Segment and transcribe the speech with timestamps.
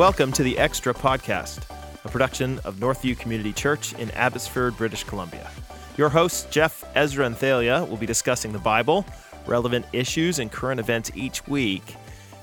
[0.00, 1.60] Welcome to the Extra Podcast,
[2.06, 5.46] a production of Northview Community Church in Abbotsford, British Columbia.
[5.98, 9.04] Your hosts, Jeff, Ezra, and Thalia, will be discussing the Bible,
[9.44, 11.96] relevant issues, and current events each week.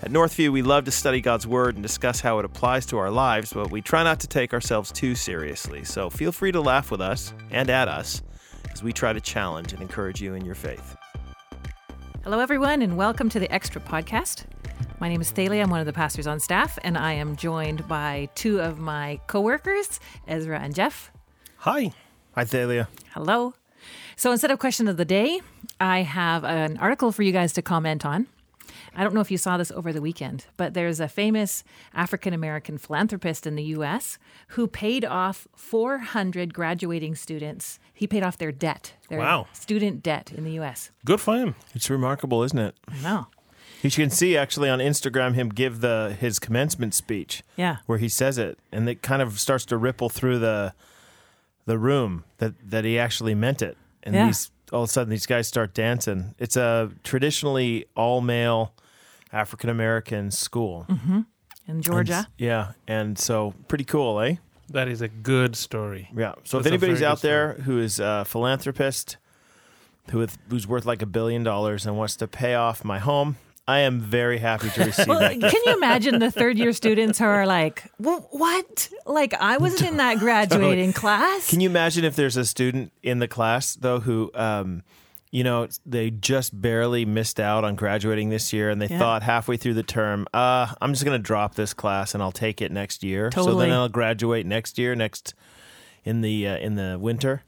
[0.04, 3.10] At Northview, we love to study God's Word and discuss how it applies to our
[3.10, 5.84] lives, but we try not to take ourselves too seriously.
[5.84, 8.21] So feel free to laugh with us and at us
[8.71, 10.96] as we try to challenge and encourage you in your faith.
[12.24, 14.44] Hello, everyone, and welcome to the Extra Podcast.
[15.00, 15.61] My name is Thalia.
[15.61, 19.19] I'm one of the pastors on staff, and I am joined by two of my
[19.28, 21.11] coworkers, Ezra and Jeff.
[21.57, 21.92] Hi.
[22.33, 22.88] Hi, Thalia.
[23.14, 23.54] Hello.
[24.15, 25.41] So instead of question of the day,
[25.79, 28.25] I have an article for you guys to comment on.
[28.96, 32.33] I don't know if you saw this over the weekend, but there's a famous African
[32.33, 34.17] American philanthropist in the US
[34.50, 37.77] who paid off 400 graduating students.
[37.94, 39.45] He paid off their debt, their Wow.
[39.53, 40.89] student debt in the US.
[41.05, 41.53] Good for him.
[41.75, 42.75] It's remarkable, isn't it?
[42.89, 43.27] I know.
[43.83, 47.44] You can see actually on Instagram him give the his commencement speech.
[47.56, 47.78] Yeah.
[47.86, 50.73] Where he says it and it kind of starts to ripple through the
[51.66, 53.78] the room that that he actually meant it.
[54.03, 54.25] And Yeah.
[54.28, 56.34] these all of a sudden these guys start dancing.
[56.39, 58.73] It's a traditionally all male
[59.31, 60.88] African American school.
[61.67, 62.28] In Georgia.
[62.38, 64.36] Yeah, and so pretty cool, eh?
[64.69, 66.09] That is a good story.
[66.16, 66.34] Yeah.
[66.45, 69.17] So if That's a anybody's out good there who is a philanthropist
[70.12, 73.36] who with, who's worth like a billion dollars and wants to pay off my home,
[73.67, 75.33] I am very happy to receive Well, that.
[75.39, 78.89] can you imagine the third year students who are like, well, what?
[79.05, 81.49] Like, I wasn't in that graduating class.
[81.49, 84.83] Can you imagine if there's a student in the class though who, um,
[85.31, 88.97] you know, they just barely missed out on graduating this year, and they Yeah.
[88.99, 92.31] thought halfway through the term, uh, I'm just going to drop this class and I'll
[92.31, 93.29] take it next year.
[93.33, 95.33] So then I'll graduate next year, next
[96.05, 97.43] in the uh, in the winter.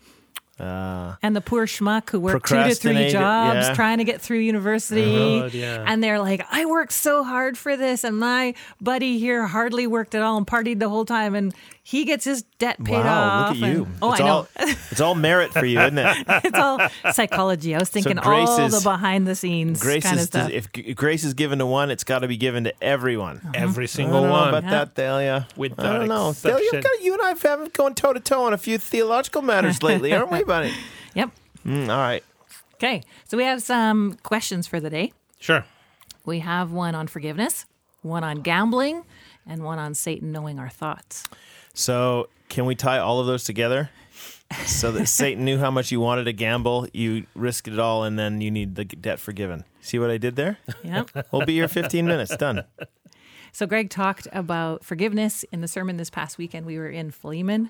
[0.59, 3.73] Uh, and the poor schmuck who worked two to three jobs yeah.
[3.73, 5.39] trying to get through university.
[5.39, 5.83] God, yeah.
[5.87, 10.15] And they're like, I worked so hard for this, and my buddy here hardly worked
[10.15, 11.53] at all and partied the whole time, and
[11.89, 13.55] he gets his debt paid wow, off.
[13.55, 13.83] look at you!
[13.85, 14.33] and- oh, it's I know.
[14.35, 14.47] all
[14.91, 16.17] it's all merit for you, isn't it?
[16.45, 16.79] it's all
[17.13, 17.73] psychology.
[17.75, 20.51] I was thinking Grace all is- the behind the scenes Grace kind of is stuff.
[20.51, 23.41] if grace is given to one, it's got to be given to everyone.
[23.55, 24.49] Every I single don't know one.
[24.49, 24.69] about Yeah.
[24.69, 25.47] that, Thalia.
[25.55, 26.31] With I don't know.
[26.33, 26.69] Thalia, exception.
[26.77, 29.41] you've got, you and I have been going toe to toe on a few theological
[29.41, 30.71] matters lately, aren't we, buddy?
[31.15, 31.31] yep.
[31.65, 32.23] Mm, all right.
[32.75, 33.01] Okay.
[33.27, 35.11] So we have some questions for the day.
[35.39, 35.65] Sure.
[36.23, 37.65] We have one on forgiveness,
[38.03, 39.05] one on gambling,
[39.47, 41.27] and one on Satan knowing our thoughts.
[41.79, 43.89] So, can we tie all of those together?
[44.65, 48.19] So that Satan knew how much you wanted to gamble, you risked it all, and
[48.19, 49.63] then you need the debt forgiven.
[49.79, 50.57] See what I did there?
[50.83, 51.27] Yep.
[51.31, 52.35] We'll be here 15 minutes.
[52.35, 52.65] Done.
[53.53, 56.65] So Greg talked about forgiveness in the sermon this past weekend.
[56.65, 57.69] We were in Philemon,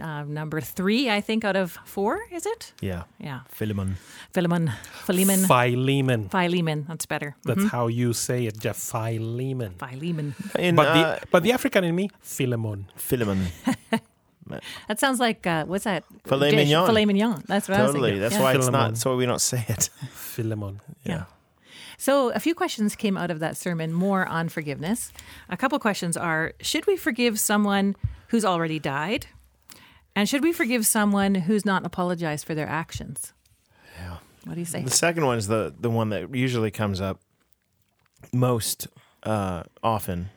[0.00, 2.20] uh, number three, I think, out of four.
[2.32, 2.72] Is it?
[2.80, 3.02] Yeah.
[3.18, 3.96] Yeah, Philemon.
[4.32, 4.72] Philemon,
[5.06, 6.28] Philemon, Philemon.
[6.28, 6.84] Philemon.
[6.88, 7.36] That's better.
[7.44, 8.76] That's how you say it, Jeff.
[8.76, 9.74] Philemon.
[9.78, 10.34] Philemon.
[10.58, 12.86] In, But uh, the but the African in me, Philemon.
[12.96, 13.46] Philemon.
[14.88, 16.04] That sounds like uh, what's that?
[16.24, 16.56] Filet dish?
[16.68, 16.86] mignon.
[16.86, 17.42] Filet mignon.
[17.46, 18.10] That's what I was Totally.
[18.12, 18.22] thinking.
[18.22, 18.42] That's Yeah.
[18.42, 18.88] why it's not.
[18.92, 19.90] That's why we don't say it.
[20.10, 20.80] Philemon.
[21.04, 21.24] Yeah.
[21.98, 25.12] So a few questions came out of that sermon, more on forgiveness.
[25.50, 27.94] A couple questions are: Should we forgive someone
[28.28, 29.26] who's already died,
[30.18, 33.32] and should we forgive someone who's not apologized for their actions?
[34.00, 34.16] Yeah.
[34.46, 34.82] What do you say?
[34.82, 37.20] The second one is the the one that usually comes up
[38.32, 38.88] most
[39.22, 40.30] uh, often.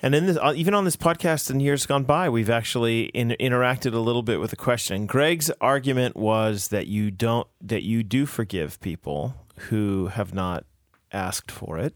[0.00, 3.36] And in this, uh, even on this podcast in years gone by, we've actually in,
[3.38, 5.04] interacted a little bit with the question.
[5.04, 9.34] Greg's argument was that you don't that you do forgive people
[9.68, 10.64] who have not
[11.12, 11.94] asked for it,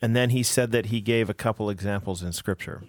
[0.00, 2.84] and then he said that he gave a couple examples in Scripture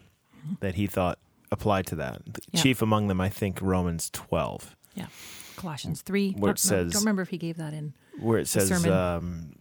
[0.62, 1.20] that he thought
[1.52, 2.22] applied to that.
[2.52, 2.62] Yeah.
[2.62, 4.76] Chief among them, I think, Romans twelve.
[4.96, 5.08] Yeah.
[5.56, 6.32] Colossians 3.
[6.34, 7.94] Where it Don't- no, says- don't remember if he gave that in.
[8.20, 8.92] where it says sermon.
[8.92, 9.56] um,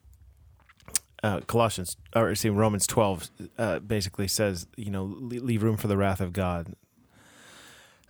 [1.24, 3.28] uh, Colossians or see Romans twelve
[3.58, 6.74] uh, basically says you know leave room for the wrath of God.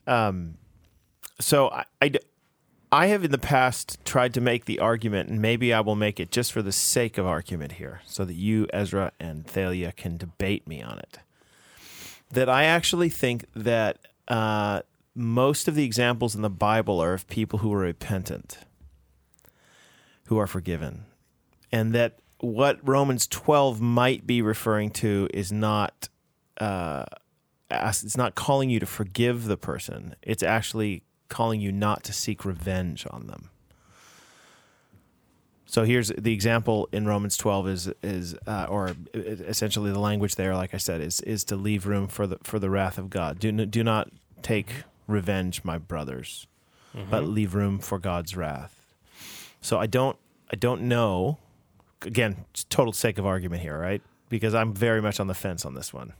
[0.06, 0.58] Um,
[1.40, 2.12] so I, I,
[2.90, 6.18] I have in the past tried to make the argument, and maybe I will make
[6.20, 10.16] it just for the sake of argument here, so that you Ezra and Thalia can
[10.16, 11.18] debate me on it.
[12.30, 13.98] That I actually think that
[14.28, 14.82] uh,
[15.14, 18.58] most of the examples in the Bible are of people who are repentant
[20.28, 21.04] who are forgiven.
[21.72, 26.08] And that what Romans 12 might be referring to is not
[26.58, 27.04] uh,
[27.70, 30.14] it's not calling you to forgive the person.
[30.22, 33.50] It's actually calling you not to seek revenge on them.
[35.70, 40.54] So here's the example in Romans 12 is is uh, or essentially the language there
[40.54, 43.38] like I said is is to leave room for the for the wrath of God.
[43.38, 44.10] Do do not
[44.42, 46.46] take revenge my brothers,
[47.10, 48.94] but leave room for God's wrath.
[49.60, 50.16] So I don't
[50.50, 51.38] I don't know.
[52.02, 54.00] Again, total sake of argument here, right?
[54.28, 56.12] because I'm very much on the fence on this one.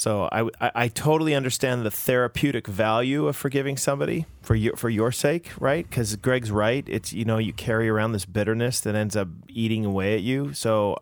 [0.00, 4.88] So I, I, I totally understand the therapeutic value of forgiving somebody for your for
[4.88, 5.86] your sake, right?
[5.86, 6.86] Because Greg's right.
[6.88, 10.54] It's you know you carry around this bitterness that ends up eating away at you.
[10.54, 10.96] So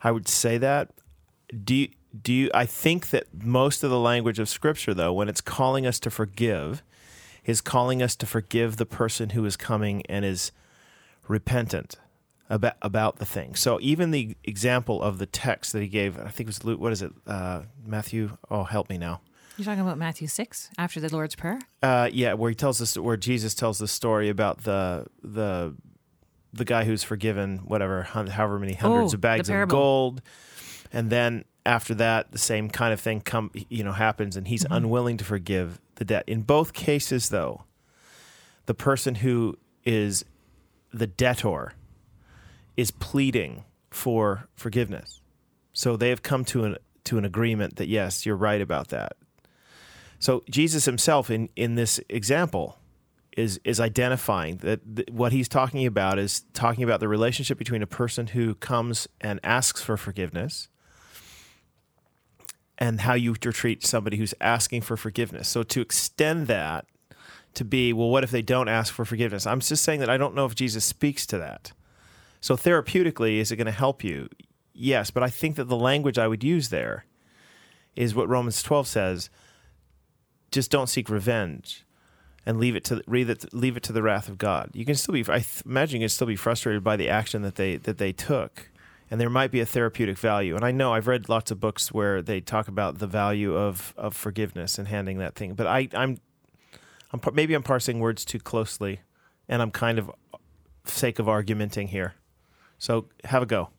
[0.00, 0.90] I would say that.
[1.64, 1.88] Do you,
[2.22, 5.84] do you, I think that most of the language of Scripture, though, when it's calling
[5.84, 6.84] us to forgive,
[7.44, 10.52] is calling us to forgive the person who is coming and is
[11.26, 11.96] repentant
[12.50, 13.54] about about the thing.
[13.54, 16.80] So even the example of the text that he gave, I think it was Luke.
[16.80, 17.12] What is it?
[17.26, 18.36] Uh, Matthew.
[18.50, 19.20] Oh, help me now.
[19.56, 21.60] You're talking about Matthew 6 after the Lord's Prayer?
[21.80, 25.74] Uh, yeah, where he tells us where Jesus tells the story about the the
[26.52, 30.22] the guy who's forgiven whatever however many hundreds Oh, of bags of gold,
[30.92, 34.64] and then after that the same kind of thing come you know happens, and he's
[34.64, 34.74] Mm-hmm.
[34.74, 36.24] unwilling to forgive the debt.
[36.26, 37.62] In both cases, though,
[38.66, 40.24] the person who is
[40.92, 41.74] the debtor
[42.76, 45.20] is pleading for forgiveness.
[45.72, 49.16] So they have come to an to an agreement that yes, you're right about that.
[50.18, 52.78] So Jesus himself in in this example
[53.36, 57.82] is is identifying that th- what he's talking about is talking about the relationship between
[57.82, 60.68] a person who comes and asks for forgiveness
[62.78, 65.48] and how you treat somebody who's asking for forgiveness.
[65.48, 66.86] So to extend that
[67.54, 69.46] to be, well, what if they don't ask for forgiveness?
[69.46, 71.72] I'm just saying that I don't know if Jesus speaks to that.
[72.44, 74.28] So therapeutically, is it going to help you?
[74.74, 77.06] Yes, but I think that the language I would use there
[77.96, 79.30] is what Romans 12 says.
[80.50, 81.86] Just don't seek revenge
[82.44, 84.68] and leave it to leave it, leave it to the wrath of God.
[84.74, 87.54] You can still be I imagine you can still be frustrated by the action that
[87.54, 88.68] they that they took.
[89.10, 90.54] And there might be a therapeutic value.
[90.54, 93.94] And I know I've read lots of books where they talk about the value of,
[93.96, 95.54] of forgiveness and handing that thing.
[95.54, 96.18] But I, I'm
[97.10, 99.00] I'm maybe I'm parsing words too closely,
[99.48, 100.10] and I'm kind of
[100.84, 102.16] sake of argumenting here.
[102.78, 103.70] So have a go.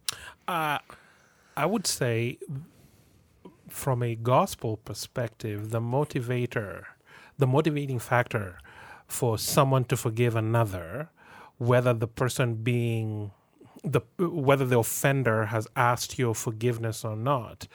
[0.47, 0.79] Uh,
[1.57, 2.37] I would say,
[3.69, 6.83] from a gospel perspective, the motivator,
[7.37, 8.57] the motivating factor
[9.07, 11.09] for someone to forgive another,
[11.57, 13.31] whether the person being
[13.83, 17.67] the whether the offender has asked your forgiveness or not.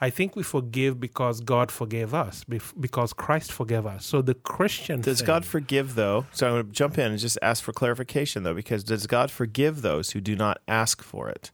[0.00, 4.04] I think we forgive because God forgave us, because Christ forgave us.
[4.04, 6.26] So the Christian Does thing- God forgive though?
[6.32, 9.30] So I'm going to jump in and just ask for clarification though, because does God
[9.30, 11.50] forgive those who do not ask for it?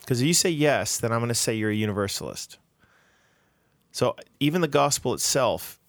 [0.00, 2.58] Because if you say yes, then I'm going to say you're a universalist.
[3.90, 5.80] So even the gospel itself,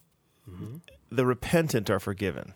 [0.50, 0.76] mm-hmm.
[1.10, 2.54] the repentant are forgiven.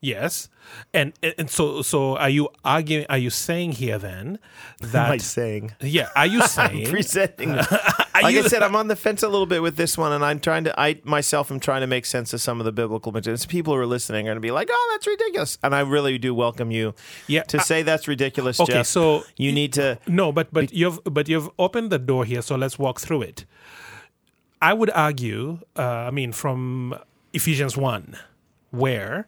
[0.00, 0.48] Yes,
[0.94, 3.04] and and so so are you arguing?
[3.08, 4.38] Are you saying here then
[4.82, 5.72] Am I that saying?
[5.80, 6.08] yeah?
[6.14, 7.50] Are you saying presenting.
[7.56, 10.24] like you- I said, I'm on the fence a little bit with this one, and
[10.24, 10.80] I'm trying to.
[10.80, 13.44] I myself am trying to make sense of some of the biblical materials.
[13.44, 16.16] People who are listening are going to be like, "Oh, that's ridiculous," and I really
[16.16, 16.94] do welcome you
[17.26, 18.60] Yeah, to I- say that's ridiculous.
[18.60, 18.86] Okay, Jeff.
[18.86, 19.98] so you need to.
[20.06, 23.46] No, but but you've but you've opened the door here, so let's walk through it.
[24.62, 26.94] I would argue, uh, I mean, from
[27.32, 28.16] Ephesians one,
[28.70, 29.26] where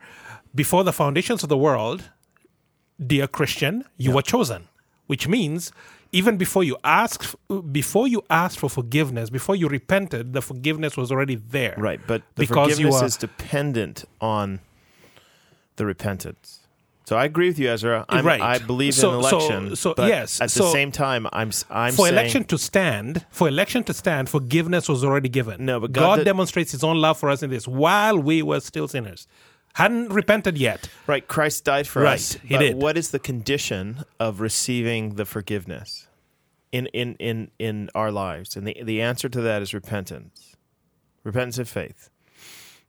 [0.55, 2.11] before the foundations of the world,
[3.05, 4.69] dear Christian, you were chosen,
[5.07, 5.73] which means
[6.13, 7.35] even before you asked,
[7.73, 11.75] before you asked for forgiveness, before you repented, the forgiveness was already there.
[11.79, 14.61] Right, but the Because forgiveness are- is dependent on
[15.77, 16.59] the repentance.
[17.07, 18.05] So I agree with you, Ezra.
[18.09, 18.41] I'm, Right.
[18.41, 19.75] I believe So- in election.
[19.77, 23.49] so, but yes, At the same time, I'm I'm for saying election to stand, for
[23.49, 25.65] election to stand, forgiveness was already given.
[25.65, 28.43] No, but God God, did- demonstrates His own love for us in this while we
[28.43, 29.27] were still sinners,
[29.75, 30.89] hadn't repented yet.
[31.07, 32.05] Right, Christ died for us.
[32.05, 32.33] Right, us.
[32.43, 32.77] he but did.
[32.77, 36.07] What is the condition of receiving the forgiveness
[36.73, 38.57] in in in in our lives?
[38.57, 40.57] And the the answer to that is repentance,
[41.25, 42.11] repentance of faith.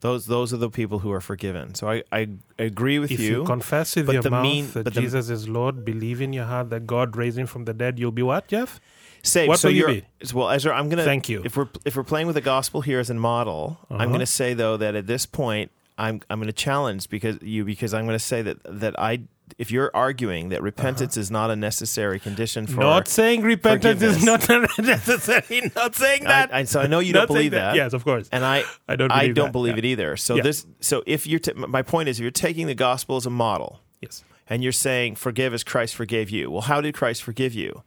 [0.02, 1.76] Those those are the people who are forgiven.
[1.76, 3.42] So I I agree with If you.
[3.42, 6.34] you, confess with your the mouth mean- that but the- Jesus is Lord, believe in
[6.34, 8.80] your heart that God raised Him from the dead, you'll be what, Jeff?
[9.24, 9.50] Saved.
[9.50, 11.44] What so will you you're- Well, Ezra, I'm gonna Thank you.
[11.46, 14.06] If we're if we're playing with the gospel here as a model, I'm Uh-huh.
[14.14, 18.06] gonna say though that at this point I'm I'm gonna challenge because you because I'm
[18.06, 19.22] gonna say that that I
[19.60, 22.90] if you're arguing that repentance is not a necessary condition for Uh-huh.
[22.90, 24.48] Not saying repentance is not
[24.80, 25.72] necessary.
[25.76, 26.54] Not saying that.
[26.54, 27.76] I, so I know you don't believe that.
[27.76, 28.30] Yes, of course.
[28.32, 29.80] And I, I don't I believe don't that, believe yeah.
[29.80, 30.18] it either.
[30.18, 30.44] So Yeah.
[30.44, 33.30] this, so if you're, t- my point is, if you're taking the gospel as a
[33.30, 34.24] model, yes.
[34.50, 37.84] and you're saying, "Forgive as Christ forgave you." Well, how did Christ forgive you?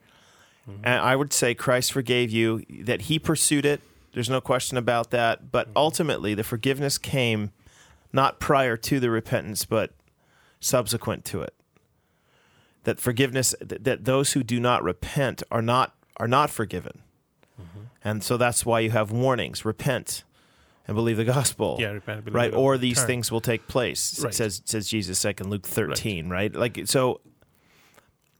[0.68, 0.80] Mm-hmm.
[0.84, 2.62] And I would say Christ forgave you.
[2.84, 3.80] That He pursued it.
[4.12, 5.50] There's no question about that.
[5.50, 5.76] But Mm-hmm.
[5.78, 7.52] ultimately, the forgiveness came
[8.14, 9.92] not prior to the repentance, but
[10.60, 11.52] subsequent to it.
[12.84, 17.00] That forgiveness, that, that those who do not repent are not are not forgiven,
[17.60, 17.84] Mm-hmm.
[18.02, 20.24] and so that's why you have warnings: repent
[20.86, 21.76] and believe the gospel.
[21.78, 22.50] Yeah, repent, believe right.
[22.50, 23.06] the Or these turn.
[23.06, 24.22] things will take place.
[24.22, 24.34] Right.
[24.34, 26.28] Says says Jesus second Luke thirteen.
[26.28, 26.54] Right.
[26.54, 27.20] Like so.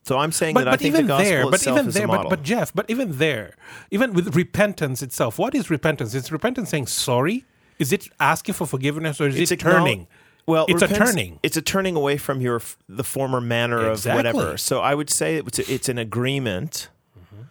[0.07, 1.89] So I'm saying but, that I but think even the gospel there, but itself even
[1.89, 3.57] is there, a but, but Jeff, but even there,
[3.91, 6.13] even with repentance itself, what is repentance?
[6.15, 7.47] Is repentance saying sorry?
[7.79, 10.07] Is it asking for forgiveness, or is It's it turning?
[10.47, 11.41] Well, it's a turning.
[11.43, 14.29] It's a turning away from your f- the former manner Exactly.
[14.29, 14.57] of whatever.
[14.59, 16.89] So I would say it's a, it's an agreement
[17.19, 17.43] Mm-hmm.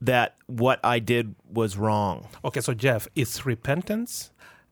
[0.00, 2.28] that what I did was wrong.
[2.44, 4.30] Okay, so Jeff, is repentance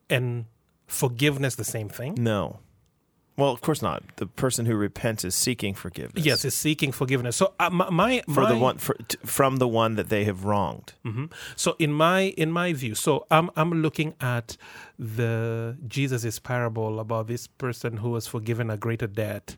[0.08, 0.46] and
[0.86, 2.14] forgiveness the same thing?
[2.18, 2.60] No.
[3.38, 4.02] Well, of course not.
[4.16, 6.24] The person who repents is seeking forgiveness.
[6.26, 7.36] Yes, is seeking forgiveness.
[7.36, 10.44] So uh, my, my for the one for, t- from the one that they have
[10.44, 10.94] wronged.
[11.06, 11.30] Mhm.
[11.54, 14.56] So in my in my view, so I'm I'm looking at
[14.98, 19.56] the Jesus's parable about this person who was forgiven a greater debt.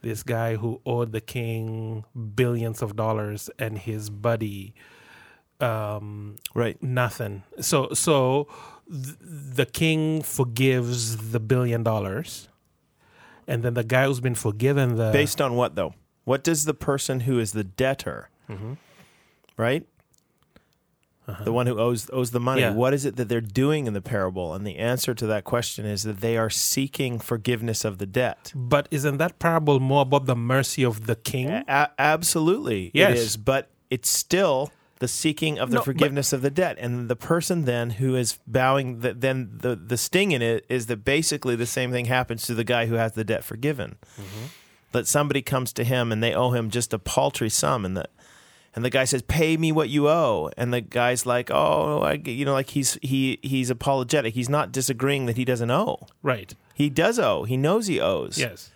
[0.00, 2.04] This guy who owed the king
[2.36, 4.74] billions of dollars and his buddy
[5.60, 6.80] um, Right.
[6.82, 7.42] nothing.
[7.60, 8.46] So so
[8.90, 12.48] th- the king forgives the billion dollars,
[13.48, 15.94] and then the guy who's been forgiven the Based on what though?
[16.24, 18.74] What does the person who is the debtor, Mm-hmm.
[19.56, 19.84] right?
[21.44, 22.62] The one who owes owes the money.
[22.64, 22.72] Uh-huh.
[22.72, 22.76] Yeah.
[22.78, 24.54] What is it that they're doing in the parable?
[24.54, 28.50] And the answer to that question is that they are seeking forgiveness of the debt.
[28.54, 31.48] But isn't that parable more about the mercy of the king?
[31.50, 33.10] A- absolutely, Yes.
[33.10, 33.36] it is.
[33.36, 37.16] But it's still the seeking of the No, but- forgiveness of the debt, and the
[37.16, 39.00] person then who is bowing.
[39.00, 42.54] The, then the the sting in it is that basically the same thing happens to
[42.54, 43.96] the guy who has the debt forgiven.
[44.14, 44.46] Mm-hmm.
[44.92, 48.06] That somebody comes to him and they owe him just a paltry sum, and the
[48.74, 52.14] and the guy says, "Pay me what you owe," and the guy's like, "Oh, I,
[52.24, 54.34] you know, like he's he he's apologetic.
[54.34, 56.06] He's not disagreeing that he doesn't owe.
[56.22, 56.54] Right.
[56.74, 57.44] He does owe.
[57.44, 58.38] He knows he owes.
[58.38, 58.70] Yes.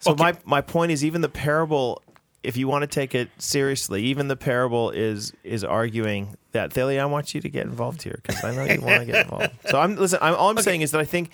[0.00, 0.22] So Okay.
[0.22, 2.02] my my point is even the parable
[2.44, 7.02] if you want to take it seriously, even the parable is is arguing that Thalia,
[7.02, 9.50] I want you to get involved here because I know you want to get involved.
[9.70, 10.18] So I'm listen.
[10.22, 11.30] I'm, all I'm saying is that I think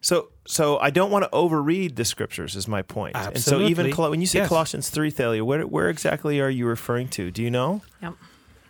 [0.00, 0.28] so.
[0.46, 2.56] So I don't want to overread the scriptures.
[2.56, 3.14] Is my point.
[3.16, 3.34] Absolutely.
[3.36, 4.48] And so even Col- when you say Yes.
[4.48, 7.30] Colossians three, Thalia, where where exactly are you referring to?
[7.30, 7.82] Do you know?
[8.02, 8.14] Yep.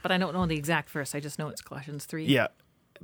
[0.02, 1.14] But I don't know the exact verse.
[1.14, 2.24] I just know it's Colossians 3.
[2.26, 2.48] Yeah.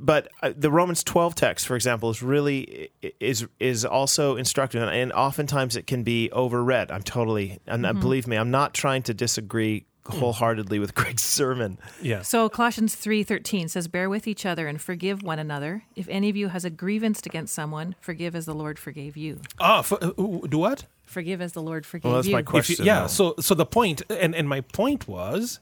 [0.01, 2.91] But uh, the Romans 12 text, for example, is really
[3.21, 6.91] is is also instructive, and, and oftentimes it can be overread.
[6.91, 11.79] I'm totally, and uh, believe me, I'm not trying to disagree wholeheartedly with Greg's sermon.
[12.01, 12.23] Yeah.
[12.23, 15.85] So Colossians 3:13 says bear with each other and forgive one another.
[15.97, 19.41] If any of you has a grievance against someone, forgive as the Lord forgave you.
[19.61, 20.13] Ah, for, uh,
[20.47, 20.87] do what?
[21.09, 22.33] Forgive as the Lord forgave Well, that's you.
[22.35, 22.85] my If you- question.
[22.87, 23.01] yeah.
[23.03, 23.07] though.
[23.09, 25.59] So so the point, and and my point was,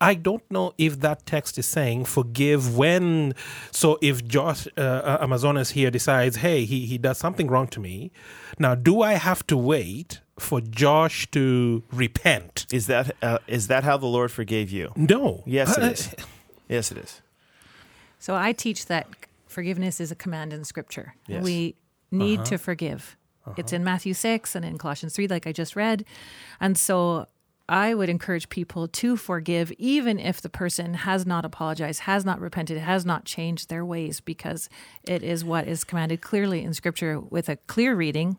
[0.00, 3.34] I don't know if that text is saying forgive when.
[3.70, 7.80] So if Josh uh, uh, Amazonas here decides, hey, he he does something wrong to
[7.80, 8.10] me,
[8.58, 12.66] now do I have to wait for Josh to repent?
[12.72, 14.92] is that uh, is that how the Lord forgave you?
[14.96, 15.42] No.
[15.46, 15.82] Yes, it
[16.18, 16.24] Uh.
[16.68, 17.22] Yes, it is.
[18.18, 19.06] So I teach that
[19.46, 21.14] forgiveness is a command in Scripture.
[21.26, 21.42] Yes.
[21.44, 21.74] We
[22.10, 23.16] need to forgive.
[23.56, 26.04] It's in Matthew 6 and in Colossians 3, like I just read.
[26.60, 27.26] And so
[27.68, 32.40] I would encourage people to forgive, even if the person has not apologized, has not
[32.40, 34.68] repented, has not changed their ways, because
[35.02, 38.38] it is what is commanded clearly in Scripture with a clear reading,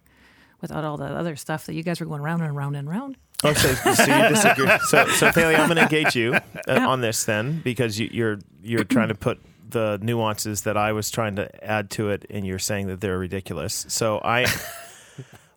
[0.61, 3.17] without all the other stuff that you guys were going round and round and round.
[3.43, 4.69] Oh, so, so you disagree?
[4.87, 6.35] So, so Thalia, I'm going to engage you
[6.67, 10.91] uh, on this then, because you, you're you're trying to put the nuances that I
[10.93, 13.85] was trying to add to it, and you're saying that they're ridiculous.
[13.89, 14.45] So I,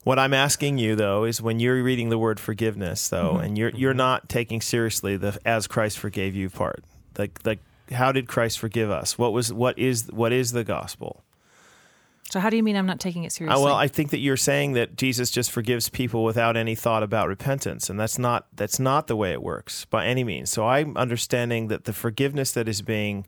[0.09, 3.69] what I'm asking you though is when you're reading the word forgiveness though, and you're
[3.69, 6.83] you're not taking seriously the as Christ forgave you part,
[7.19, 7.59] like like
[7.93, 9.19] how did Christ forgive us?
[9.19, 11.25] What was what is what is the gospel?
[12.31, 13.61] So, how do you mean I'm not taking it seriously?
[13.61, 17.03] Uh, well, I think that you're saying that Jesus just forgives people without any thought
[17.03, 20.49] about repentance, and that's not that's not the way it works by any means.
[20.49, 23.27] So I'm understanding that the forgiveness that is being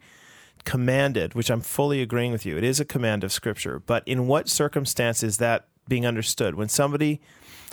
[0.64, 3.78] commanded, which I'm fully agreeing with you, it is a command of Scripture.
[3.78, 6.54] But in what circumstance is that being understood?
[6.54, 7.20] When somebody,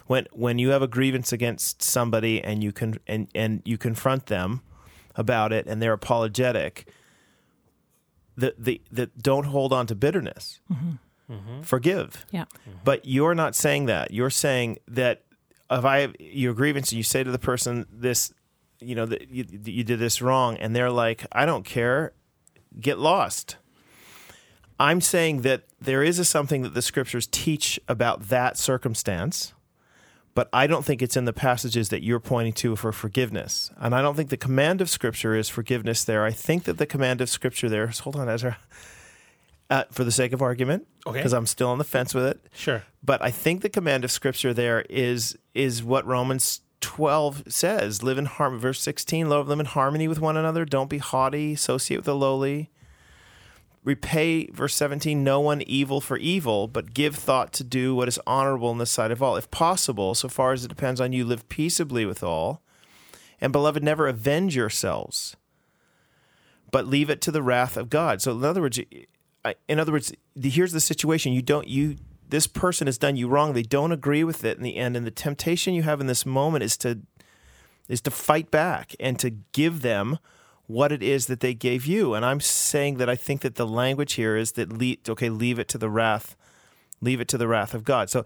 [0.07, 4.25] when when you have a grievance against somebody and you can and and you confront
[4.25, 4.62] them
[5.15, 6.89] about it, and they're apologetic.
[8.39, 10.62] The, the, the don't hold on to bitterness.
[10.71, 11.33] Mm-hmm.
[11.33, 11.62] Mm-hmm.
[11.62, 12.25] Forgive.
[12.29, 12.43] yeah.
[12.43, 12.79] Mm-hmm.
[12.83, 14.12] But you're not saying that.
[14.12, 15.24] You're saying that
[15.71, 18.31] if I have your grievance and you say to the person this,
[18.79, 22.13] you know, that you, you did this wrong, and they're like, I don't care,
[22.79, 23.57] get lost.
[24.79, 29.53] I'm saying that there is a something that the scriptures teach about that circumstance,
[30.36, 33.72] but I don't think it's in the passages that you're pointing to for forgiveness.
[33.77, 36.24] And I don't think the command of scripture is forgiveness there.
[36.25, 38.57] I think that the command of scripture there is, hold on, Ezra,
[39.72, 41.17] uh, for the sake of argument, Okay.
[41.19, 42.39] because I'm still on the fence with it.
[42.53, 42.84] Sure.
[43.03, 48.17] But I think the command of Scripture there is is what Romans twelve says: live
[48.17, 48.62] in harmony.
[48.62, 50.65] Verse sixteen: live in harmony with one another.
[50.65, 51.53] Don't be haughty.
[51.53, 52.69] Associate with the lowly.
[53.88, 58.20] Repay verse 17 no one evil for evil but give thought to do what is
[58.27, 59.38] honorable in the sight of all.
[59.38, 62.62] If possible so far as it depends on you live peaceably with all.
[63.39, 65.38] And beloved never avenge yourselves
[66.70, 68.22] but leave it to the wrath of god.
[68.22, 68.77] So in other words
[69.70, 71.32] in other words here's the situation.
[71.32, 71.96] You don't you
[72.27, 73.53] this person has done you wrong.
[73.53, 74.98] They don't agree with it in the end.
[74.98, 77.03] And the temptation you have in this moment is to
[77.88, 80.20] is to fight back and to give them
[80.67, 82.13] what it is that they gave you.
[82.13, 85.59] And I'm saying that I think that the language here is that le- okay, leave
[85.59, 86.36] it to the wrath,
[87.01, 88.09] leave it to the wrath of God.
[88.09, 88.24] So,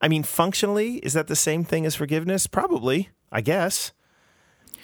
[0.00, 2.46] I mean, functionally, is that the same thing as forgiveness?
[2.46, 3.92] Probably, I guess.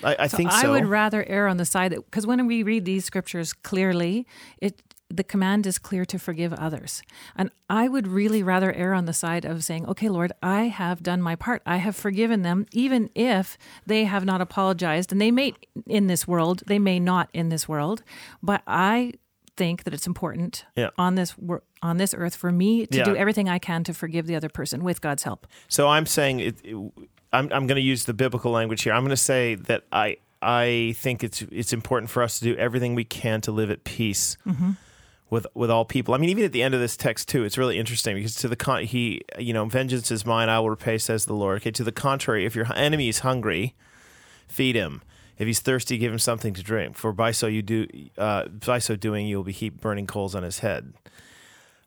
[0.03, 0.69] I, I think so.
[0.69, 4.27] I would rather err on the side that because when we read these scriptures clearly,
[4.59, 7.03] it the command is clear to forgive others.
[7.37, 11.03] And I would really rather err on the side of saying, okay, Lord, I have
[11.03, 11.63] done my part.
[11.67, 15.11] I have forgiven them, even if they have not apologized.
[15.13, 15.55] And they may
[15.87, 18.03] in this world, they may not in this world.
[18.43, 19.13] But I
[19.57, 20.91] think that it's important Yeah.
[20.97, 21.35] on this
[21.83, 23.05] on this earth for me to Yeah.
[23.05, 25.47] do everything I can to forgive the other person with God's help.
[25.69, 26.77] So I'm saying it, it-
[27.33, 28.93] I'm I'm going to use the biblical language here.
[28.93, 32.57] I'm going to say that I I think it's it's important for us to do
[32.57, 34.71] everything we can to live at peace mm-hmm.
[35.31, 36.13] With with all people.
[36.15, 38.49] I mean, even at the end of this text too, it's really interesting because to
[38.49, 41.59] the con he you know vengeance is mine, I will repay, says the Lord.
[41.63, 43.75] Okay, to the contrary, if your enemy is hungry,
[44.49, 45.03] feed him.
[45.39, 46.97] If he's thirsty, give him something to drink.
[46.97, 47.87] For by so you do,
[48.19, 50.93] uh, by so doing, you will be heap burning coals on his head.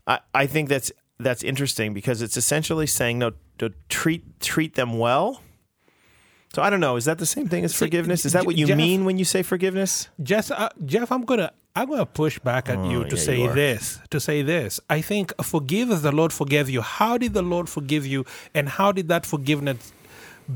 [0.08, 4.98] I, I think that's that's interesting because it's essentially saying no to treat treat them
[4.98, 5.42] well.
[6.56, 6.96] So I don't know.
[6.96, 8.26] Is that the same thing as forgiveness?
[8.26, 10.10] Is that what you Jeff- mean when you say forgiveness?
[10.22, 13.42] Jeff, uh, Jeff, I'm gonna I'm gonna push back at you Oh, to yeah, say
[13.42, 14.00] you this.
[14.12, 16.82] To say this, I think forgive as the Lord forgave you.
[16.82, 19.92] How did the Lord forgive you, and how did that forgiveness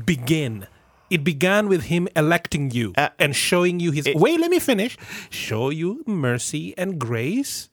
[0.06, 0.66] begin?
[1.10, 4.06] It began with Him electing you Uh, and showing you His.
[4.06, 4.96] it- wait, let me finish.
[5.30, 7.68] Show you mercy and grace,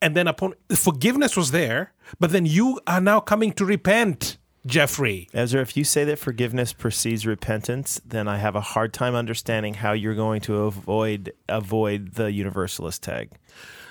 [0.00, 4.36] and then upon forgiveness was there, but then you are now coming to repent,
[4.68, 5.28] Jeffrey.
[5.34, 9.74] Ezra, if you say that forgiveness precedes repentance, then I have a hard time understanding
[9.74, 13.30] how you're going to avoid avoid the universalist tag,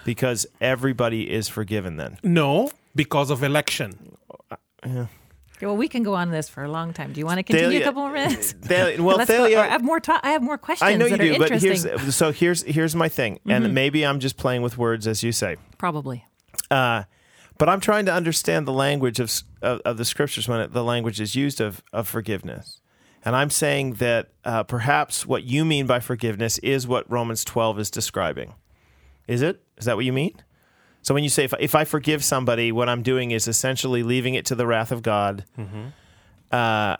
[0.05, 1.97] because everybody is forgiven.
[1.97, 4.15] Then No, because of election.
[4.85, 5.07] Yeah.
[5.61, 7.11] well, we can go on this for a long time.
[7.13, 8.51] Do you want to continue Thalia- a couple more minutes?
[8.61, 9.99] Thalia- well, Thalia- I have more.
[9.99, 11.51] Ta- I have more questions I know you that do, are but.
[11.53, 11.97] Mm-hmm.
[12.03, 15.31] here's so here's here's my thing, and maybe I'm just playing with words as you
[15.31, 15.55] say.
[15.79, 16.23] Probably.
[16.69, 17.03] Uh,
[17.57, 20.83] but I'm trying to understand the language of, of, of the scriptures when it, the
[20.83, 22.81] language is used of, of forgiveness.
[23.25, 27.79] And I'm saying that uh, perhaps what you mean by forgiveness is what Romans 12
[27.79, 28.53] is describing.
[29.27, 29.61] Is it?
[29.77, 30.35] Is that what you mean?
[31.01, 34.35] So when you say, if, if I forgive somebody, what I'm doing is essentially leaving
[34.35, 35.45] it to the wrath of God.
[36.51, 36.97] Uh,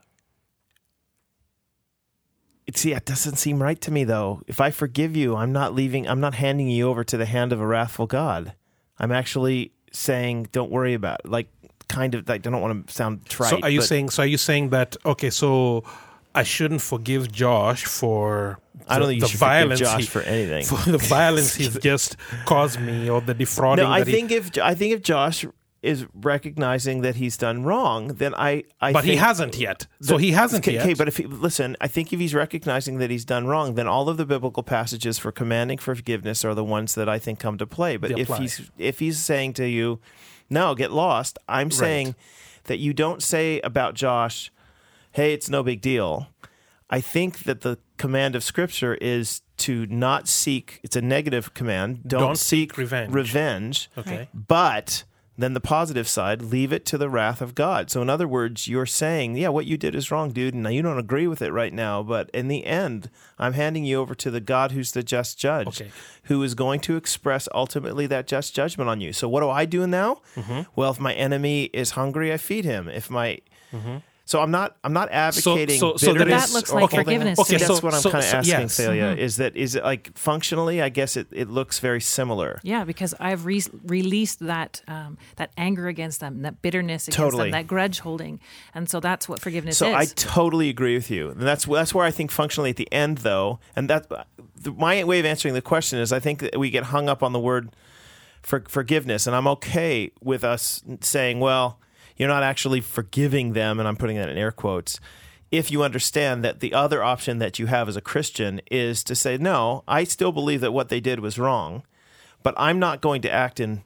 [2.65, 4.41] it, see, it doesn't seem right to me, though.
[4.47, 7.53] If I forgive you, I'm not leaving, I'm not handing you over to the hand
[7.53, 8.53] of a wrathful God.
[8.99, 11.29] I'm actually saying, don't worry about it.
[11.29, 11.47] Like,
[11.87, 13.49] kind of, like, I don't want to sound trite.
[13.49, 14.09] So are you saying?
[14.11, 14.95] So are you saying that?
[15.05, 15.83] Okay, so
[16.35, 20.05] I shouldn't forgive Josh for I don't think you the should forgive violence Josh he,
[20.05, 20.65] for anything.
[20.75, 23.85] for the violence he's just caused me or the defrauding.
[23.85, 25.45] No, I that he- think if I think if Josh
[25.87, 29.87] is recognizing that he's done wrong, then I, I but he hasn't yet.
[30.01, 30.83] So he hasn't okay, yet.
[30.83, 33.87] Okay, but if he, listen, I think if he's recognizing that he's done wrong, then
[33.87, 37.57] all of the biblical passages for commanding forgiveness are the ones that I think come
[37.57, 37.95] to play.
[37.95, 39.99] But if he's if he's saying to you,
[40.49, 42.15] "No, get lost," I'm saying
[42.65, 44.51] that you don't say about Josh,
[45.13, 46.27] "Hey, it's no big deal."
[46.89, 50.79] I think that the command of Scripture is to not seek.
[50.83, 52.01] It's a negative command.
[52.07, 53.13] Don't, Don't seek seek revenge.
[53.13, 53.89] Revenge.
[53.97, 54.29] okay.
[54.33, 55.03] But
[55.37, 57.91] then the positive side, leave it to the wrath of God.
[57.91, 60.69] So, in other words, you're saying, yeah, what you did is wrong, dude, and now
[60.69, 62.01] you don't agree with it right now.
[62.01, 65.67] But in the end, I'm handing you over to the God who's the just judge,
[65.67, 65.91] Okay.
[66.23, 69.13] who is going to express ultimately that just judgment on you.
[69.13, 70.21] So, what do I do now?
[70.35, 70.61] Mm-hmm.
[70.75, 72.87] Well, if my enemy is hungry, I feed him.
[72.87, 73.39] If my
[74.27, 77.05] so I'm not I'm not advocating so- so that bitterness That looks or like holding-
[77.05, 78.77] forgiveness Okay, that's so- what I'm so- kind of so- asking, yes.
[78.77, 79.03] Thalia.
[79.05, 79.19] Mm-hmm.
[79.19, 80.81] Is that is it like functionally?
[80.81, 82.59] I guess it, it looks very similar.
[82.61, 87.45] Yeah, because I've re- released that um, that anger against them, that bitterness against Totally.
[87.45, 88.39] them, that grudge holding,
[88.75, 89.95] and so that's what forgiveness So is.
[89.95, 91.29] I totally agree with you.
[91.31, 94.09] And that's that's where I think functionally at the end though, and that
[94.59, 97.23] the, my way of answering the question is I think that we get hung up
[97.23, 97.69] on the word
[98.43, 101.79] for forgiveness, and I'm okay with us saying, well,
[102.17, 104.99] you're not actually forgiving them, and I'm putting that in air quotes.
[105.49, 109.15] If you understand that the other option that you have as a Christian is to
[109.15, 111.83] say, no, I still believe that what they did was wrong,
[112.43, 113.83] but I'm not going to act in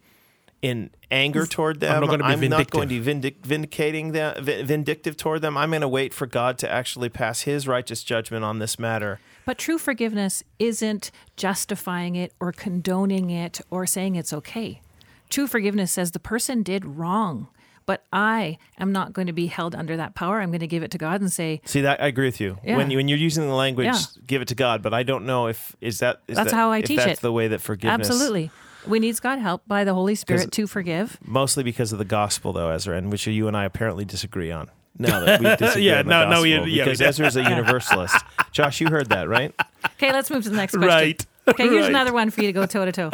[0.61, 1.95] in anger toward them.
[1.95, 2.71] I'm not gonna be not vindictive.
[2.71, 5.57] going to be vindic- vindicating them, vindictive toward them.
[5.57, 9.19] I'm going to wait for God to actually pass His righteous judgment on this matter.
[9.45, 14.81] But true forgiveness isn't justifying it or condoning it or saying it's okay.
[15.29, 17.47] True forgiveness says the person did wrong,
[17.85, 20.39] but I am not going to be held under that power.
[20.41, 22.57] I'm going to give it to God and say, See that I agree with you.
[22.63, 22.77] Yeah.
[22.77, 23.99] When you, when you're using the language, Yeah.
[24.27, 24.81] give it to God.
[24.81, 27.19] But I don't know if is that is That's that- how I if teach that's
[27.19, 27.21] it.
[27.21, 28.07] the way that forgiveness.
[28.09, 28.51] absolutely.
[28.87, 31.19] We needs God help by the Holy Spirit to forgive.
[31.23, 34.71] Mostly because of the gospel, though, Ezra, and which you and I apparently disagree on.
[34.97, 37.05] No, that we disagree Yeah, on the no, no, we- yeah, we because do.
[37.05, 38.15] Ezra is a universalist.
[38.51, 39.53] Josh, you heard that, right?
[39.97, 40.87] Okay, let's move to the next question.
[40.89, 41.25] Right.
[41.47, 41.89] Okay, here's Right.
[41.89, 43.11] another one for you to go toe to toe.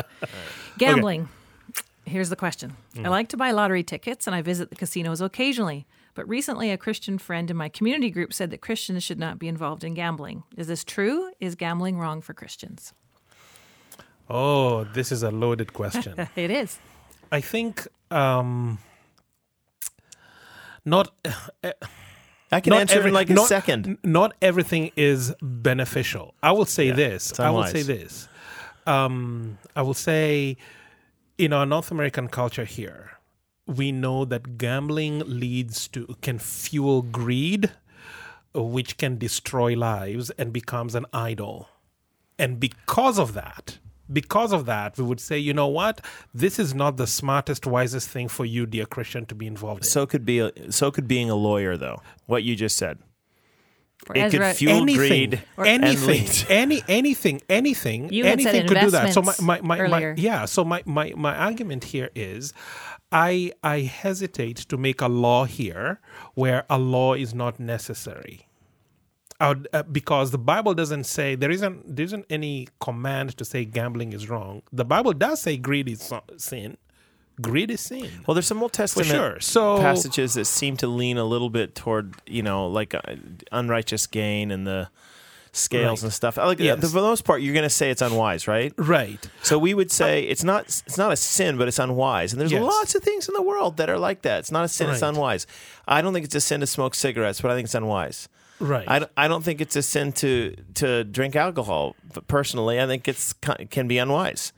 [0.78, 1.30] Gambling.
[2.08, 2.76] Here's the question.
[3.04, 5.86] I like to buy lottery tickets and I visit the casinos occasionally.
[6.16, 9.48] But recently, a Christian friend in my community group said that Christians should not be
[9.48, 10.44] involved in gambling.
[10.56, 11.32] Is this true?
[11.40, 12.94] Is gambling wrong for Christians?
[14.30, 16.28] Oh, this is a loaded question.
[16.36, 16.80] It is.
[17.32, 18.80] I think um,
[20.86, 21.12] not
[22.52, 23.98] I can not answer every- in like a not- second.
[24.04, 26.34] Not everything is beneficial.
[26.42, 27.32] I will say this.
[27.32, 28.30] it's I will say this.
[28.86, 30.56] Um, I will say,
[31.38, 33.12] in our North American culture here,
[33.66, 37.72] we know that gambling leads to can fuel greed,
[38.54, 41.70] which can destroy lives and becomes an idol.
[42.40, 43.80] And because of that,
[44.12, 46.04] because of that, we would say, you know what?
[46.34, 49.90] This is not the smartest, wisest thing for you, dear Christian, to be involved in.
[49.90, 52.02] So could be a, so could being a lawyer, though.
[52.26, 53.00] What you just said.
[54.06, 56.46] For It could fuel anything, greed and anything, lead.
[56.50, 59.14] any, anything, anything, You anything could do that.
[59.14, 60.46] So my, my, my, my yeah.
[60.46, 62.54] So my, my, my argument here is,
[63.12, 66.00] I, I hesitate to make a law here
[66.36, 68.48] where a law is not necessary.
[69.42, 73.66] Would, uh, because the Bible doesn't say there isn't there isn't any command to say
[73.66, 74.64] gambling is wrong.
[74.72, 76.78] The Bible does say greed is sin.
[77.42, 78.10] Greed is sin.
[78.26, 79.40] Well, there's some Old Testament sure.
[79.40, 83.02] So passages that seem to lean a little bit toward you know like uh,
[83.52, 84.90] unrighteous gain and the
[85.52, 86.04] scales Right.
[86.08, 86.38] and stuff.
[86.38, 86.80] Like Yes.
[86.82, 88.74] for the most part, you're going to say it's unwise, right?
[88.78, 89.28] right.
[89.42, 92.32] So we would say it's not it's not a sin, but it's unwise.
[92.34, 92.62] And there's Yes.
[92.64, 94.40] lots of things in the world that are like that.
[94.40, 95.48] It's not a sin; it's unwise.
[95.88, 98.30] I don't think it's a sin to smoke cigarettes, but I think it's unwise.
[98.60, 98.86] Right.
[98.90, 101.96] I, don't- I don't think it's a sin to to drink alcohol.
[102.14, 103.34] But personally, I think it's
[103.70, 104.54] can be unwise,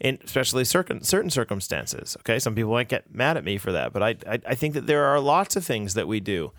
[0.00, 2.16] in especially certain certain circumstances.
[2.20, 4.74] Okay, some people might get mad at me for that, but I I, I think
[4.74, 6.52] that there are lots of things that we do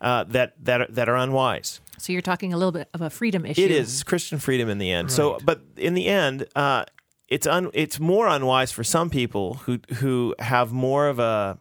[0.00, 1.80] uh, that that are, that are unwise.
[1.98, 3.60] so you're talking a little bit of a freedom issue.
[3.60, 5.10] It is Christian freedom in the end.
[5.10, 6.84] So, but in the end, uh,
[7.28, 11.58] it's un, it's more unwise for some people who who have more of a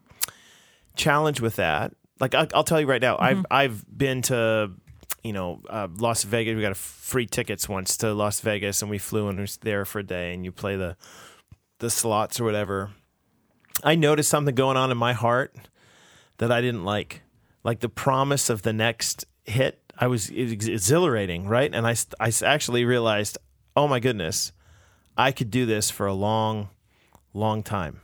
[0.96, 1.94] challenge with that.
[2.20, 4.72] Like I, I'll tell you right now, I've I've been to
[5.24, 6.56] you know uh, Las Vegas.
[6.56, 10.00] We got free tickets once to Las Vegas, and we flew and was there for
[10.00, 10.96] a day, and you play the
[11.80, 12.92] the slots or whatever.
[13.84, 15.56] I noticed something going on in my heart
[16.38, 17.22] that I didn't like,
[17.64, 19.80] like the promise of the next hit.
[19.98, 21.74] I was exhilarating, right?
[21.74, 23.38] And I, I actually realized,
[23.76, 24.52] oh my goodness,
[25.18, 26.70] I could do this for a long,
[27.34, 28.02] long time.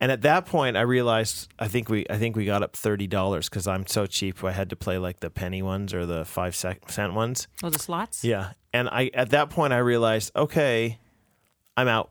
[0.00, 3.06] And at that point, I realized I think we I think we got up thirty
[3.06, 4.42] dollars because I'm so cheap.
[4.44, 7.48] I had to play like the penny ones or the five cent ones.
[7.62, 8.24] Oh, the slots?
[8.24, 8.52] Yeah.
[8.72, 10.98] And I at that point I realized, okay,
[11.76, 12.10] I'm out.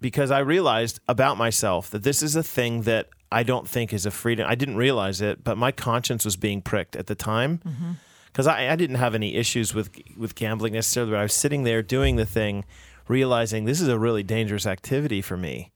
[0.00, 4.06] Because I realized about myself that this is a thing that I don't think is
[4.06, 4.46] a freedom.
[4.48, 7.58] I didn't realize it, but my conscience was being pricked at the time.
[7.58, 7.92] Mm-hmm.
[8.26, 11.64] Because I, I didn't have any issues with with gambling necessarily, but I was sitting
[11.64, 12.64] there doing the thing,
[13.08, 15.71] realizing this is a really dangerous activity for me.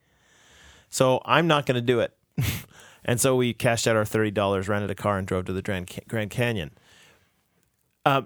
[0.91, 2.17] So I'm not going to do it.
[3.05, 5.63] and so we cashed out our thirty dollars, rented a car, and drove to the
[5.63, 6.71] Grand, Grand Canyon.
[8.05, 8.23] Uh,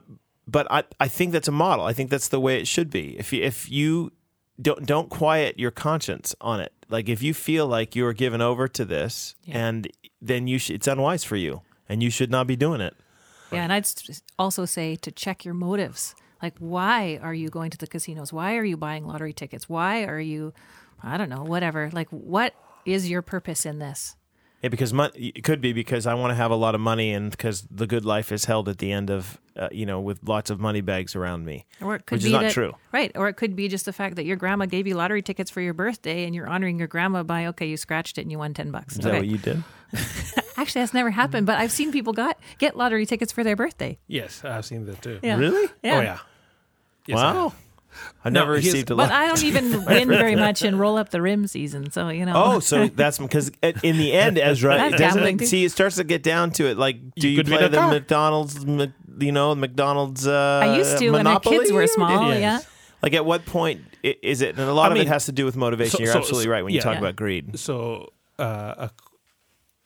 [0.47, 1.85] but I, I think that's a model.
[1.85, 3.17] I think that's the way it should be.
[3.19, 4.13] If you, if you
[4.61, 8.41] don't don't quiet your conscience on it, like if you feel like you are given
[8.41, 9.67] over to this, Yeah.
[9.69, 9.89] and
[10.21, 12.95] then you sh- it's unwise for you, and you should not be doing it.
[13.53, 13.89] Yeah, and I'd
[14.39, 16.15] also say to check your motives.
[16.43, 18.33] Like, why are you going to the casinos?
[18.33, 19.69] Why are you buying lottery tickets?
[19.69, 20.55] Why are you,
[21.03, 21.91] I don't know, whatever.
[21.93, 24.17] Like, what is your purpose in this?
[24.63, 27.13] Yeah, because mon- it could be because I want to have a lot of money,
[27.15, 30.19] and because the good life is held at the end of, uh, you know, with
[30.23, 31.65] lots of money bags around me.
[31.81, 32.75] Or it could Which be is not that- true.
[32.93, 33.11] Right.
[33.15, 35.63] Or it could be just the fact that your grandma gave you lottery tickets for
[35.63, 38.53] your birthday and you're honoring your grandma by, okay, you scratched it and you won
[38.53, 38.97] 10 bucks.
[38.97, 39.63] Is that what you did?
[40.59, 43.99] Actually, that's never happened, but I've seen people got get lottery tickets for their birthday.
[44.09, 45.19] Yes, I've seen that too.
[45.23, 45.39] Yeah.
[45.39, 45.71] Really?
[45.83, 45.97] Yeah.
[45.97, 46.19] Oh yeah.
[47.07, 47.53] Yes, I wow.
[48.25, 49.11] I've No, never received a But.
[49.11, 51.91] I don't even win very much in roll up the rim season.
[51.91, 52.33] So, you know.
[52.35, 53.51] Oh, so that's because
[53.83, 56.77] in the end, Ezra, it doesn't see it starts to get down to it.
[56.79, 57.91] Like, do You you, play the car.
[57.91, 58.65] McDonald's,
[59.19, 60.27] you know, McDonald's?
[60.27, 62.35] Uh, I used to when my kids were small.
[62.35, 62.61] Yeah.
[63.03, 64.59] Like, at what point is it?
[64.59, 65.99] And a lot I of mean, it has to do with motivation.
[65.99, 66.99] so- You're so- absolutely so- right when you talk Yeah.
[67.01, 67.59] about greed.
[67.59, 68.89] So uh,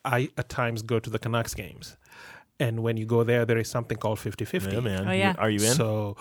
[0.04, 1.96] I at times go to the Canucks games,
[2.60, 4.72] and when you go there, there is something called 50-50.
[4.72, 5.08] Yeah, man.
[5.08, 5.34] Oh, yeah.
[5.38, 5.74] Are you in?
[5.74, 6.16] So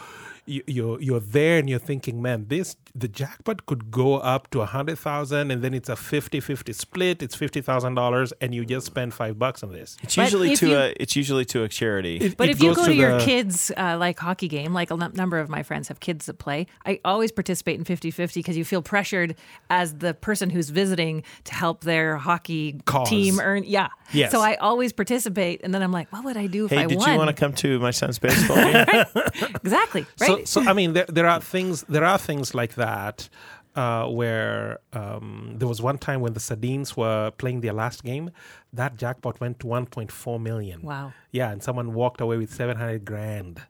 [0.45, 4.61] you, you're you're there and you're thinking, man, this the jackpot could go up to
[4.61, 7.23] a hundred thousand, and then it's a 50-50 split.
[7.23, 9.97] It's fifty thousand dollars, and you just spend five bucks on this.
[10.03, 10.93] it's But usually to you- a.
[10.99, 12.17] It's usually to a charity.
[12.17, 14.91] It- But it if you go to, your the- kids' uh, like hockey game, like
[14.91, 18.39] a number of my friends have kids that play, I always participate in 50 50
[18.39, 19.35] because you feel pressured
[19.69, 23.09] as the person who's visiting to help their hockey Cause.
[23.09, 23.63] team earn.
[23.65, 23.87] Yeah.
[24.11, 24.31] Yes.
[24.31, 25.61] So I always participate.
[25.63, 27.11] And then I'm like, what would I do if hey, I did won?
[27.11, 28.85] you want to come to my son's baseball game?
[29.63, 30.05] exactly.
[30.17, 30.47] So, Right.
[30.47, 33.29] so I mean, there, there are things there are things like that
[33.75, 38.29] uh, where um, there was one time when the Sedins were playing their last game,
[38.71, 40.81] that jackpot went to 1.4 million.
[40.83, 41.11] wow.
[41.31, 43.61] Yeah, and someone walked away with 700 grand.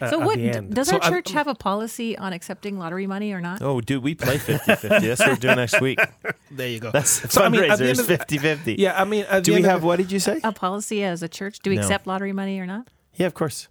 [0.00, 0.38] Uh, So what
[0.74, 3.60] does So our I- church have a policy on accepting lottery money or not?
[3.62, 5.00] oh, dude, we play 50-50.
[5.00, 5.98] That's what we're doing next week.
[6.50, 6.90] There you go.
[6.92, 8.18] That's the So, I mean, at fundraiser the is
[8.64, 8.76] 50-50.
[8.78, 10.40] yeah, I mean, Do the we have what did you say?
[10.44, 11.58] A policy as a church?
[11.60, 11.82] Do we No.
[11.82, 12.88] accept lottery money or not?
[13.16, 13.68] Yeah, of course.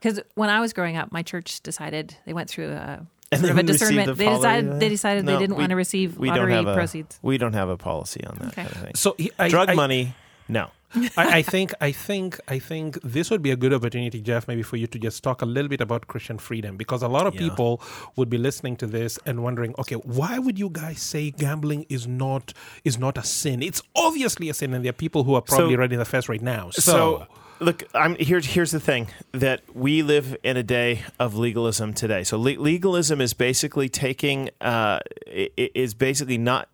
[0.00, 3.50] Because when I was growing up, my church decided they went through a And sort
[3.52, 4.06] of a discernment.
[4.06, 6.52] the They decided they decided No, they didn't we- want to receive We don't lottery
[6.54, 7.18] have a proceeds.
[7.22, 8.62] we don't have a policy on that Okay.
[8.62, 8.94] kind of thing.
[8.94, 10.14] So he- I, Drug I- money,
[10.48, 10.70] no.
[11.16, 14.64] I, I think I think I think this would be a good opportunity, Jeff, maybe
[14.64, 17.34] for you to just talk a little bit about Christian freedom because a lot of
[17.36, 17.42] Yeah.
[17.48, 17.80] people
[18.16, 22.08] would be listening to this and wondering, okay, why would you guys say gambling is
[22.08, 23.62] not is not a sin?
[23.62, 26.28] It's obviously a sin, and there are people who are probably So- right the face
[26.28, 26.70] right now.
[26.70, 27.26] So, So,
[27.60, 32.24] look, I'm here's here's the thing that we live in a day of legalism today.
[32.24, 36.68] So le- legalism is basically taking uh, is basically not.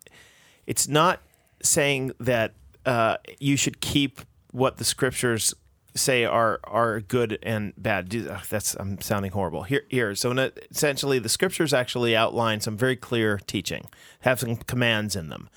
[0.65, 1.21] It's not
[1.61, 2.53] saying that
[2.85, 4.21] uh, you should keep
[4.51, 5.53] what the scriptures
[5.95, 8.09] say are are good and bad.
[8.49, 9.63] That's I'm sounding horrible.
[9.63, 10.15] Here here.
[10.15, 10.31] So
[10.71, 13.87] essentially, the scriptures actually outline some very clear teaching,
[14.21, 15.49] have some commands in them.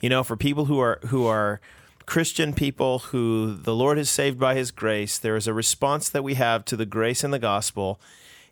[0.00, 1.60] You know, for people who are who are
[2.08, 6.24] Christian people who the Lord has saved by His grace, there is a response that
[6.24, 8.00] we have to the grace and the gospel,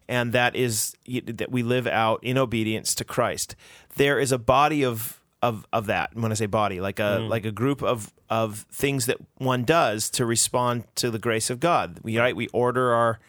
[0.07, 3.57] and that is that we live out in obedience to Christ.
[3.97, 6.14] There is a body of of of that.
[6.14, 7.31] When I say body, like a mm.
[7.31, 11.59] like a group of of things that one does to respond to the grace of
[11.59, 12.01] God.
[12.03, 13.21] We right we order our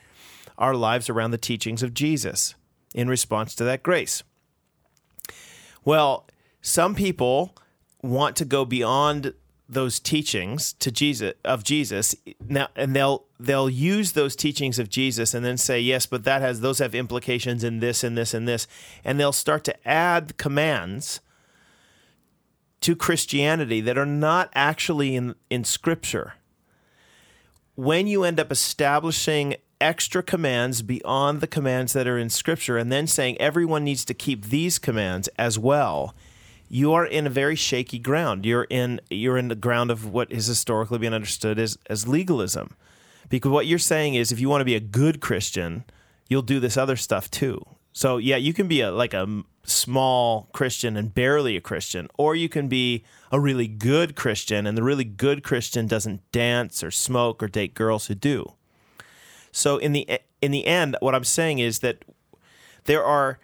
[0.58, 2.54] our lives around the teachings of Jesus
[2.94, 4.24] in response to that grace.
[5.86, 6.26] Well,
[6.62, 7.56] some people
[8.02, 9.34] want to go beyond
[9.70, 12.16] those teachings to Jesus of Jesus
[12.48, 16.42] now and they'll they'll use those teachings of Jesus and then say yes but that
[16.42, 18.68] has those have implications in this and this and this.
[19.04, 21.20] And they'll start to add commands
[22.82, 26.36] to Christianity that are not actually in in scripture.
[27.76, 32.92] When you end up establishing extra commands beyond the commands that are in scripture and
[32.92, 36.16] then saying everyone needs to keep these commands as well
[36.70, 38.46] you are in a very shaky ground.
[38.46, 42.76] You're in you're in the ground of what has historically been understood as as legalism.
[43.30, 45.84] Because what you're saying is if you want to be a good christian
[46.30, 47.64] you'll do this other stuff too.
[47.94, 52.36] So yeah you can be a like a small christian and barely a christian or
[52.36, 53.04] you can be
[53.34, 57.74] a really good christian and the really good christian doesn't dance or smoke or date
[57.74, 58.54] girls who do.
[59.52, 62.04] So in the in the end, what I'm saying is that
[62.86, 63.40] there are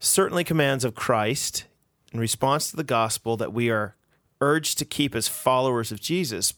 [0.00, 1.64] certainly commands of Christ
[2.12, 3.96] in response to the gospel that we are
[4.40, 6.54] urged to keep as followers of Jesus.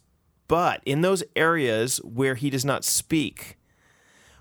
[0.48, 3.56] But in those areas where he does not speak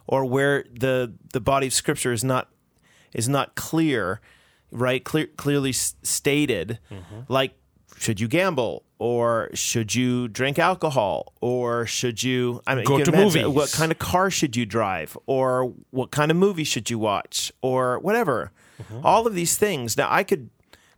[0.07, 2.49] or where the the body of scripture is not
[3.13, 4.21] is not clear,
[4.71, 5.03] right?
[5.03, 7.21] Clear, clearly stated, mm-hmm.
[7.27, 7.53] like
[7.97, 13.05] should you gamble or should you drink alcohol or should you I mean, Go you
[13.05, 13.47] to movies.
[13.47, 17.51] what kind of car should you drive or what kind of movie should you watch
[17.61, 18.51] or whatever.
[18.81, 19.05] Mm-hmm.
[19.05, 19.95] All of these things.
[19.97, 20.49] Now I could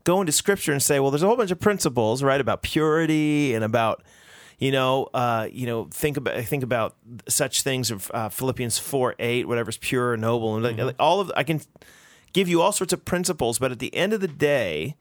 [0.03, 3.53] go into scripture and say, well, there's a whole bunch of principles, right, about purity
[3.53, 4.03] and about
[4.61, 6.95] you know, uh, you know, think about think about
[7.27, 11.31] such things of uh, Philippians four eight, whatever's pure and noble, and like all of
[11.35, 11.61] I can
[12.31, 14.95] give you all sorts of principles, but at the end of the day,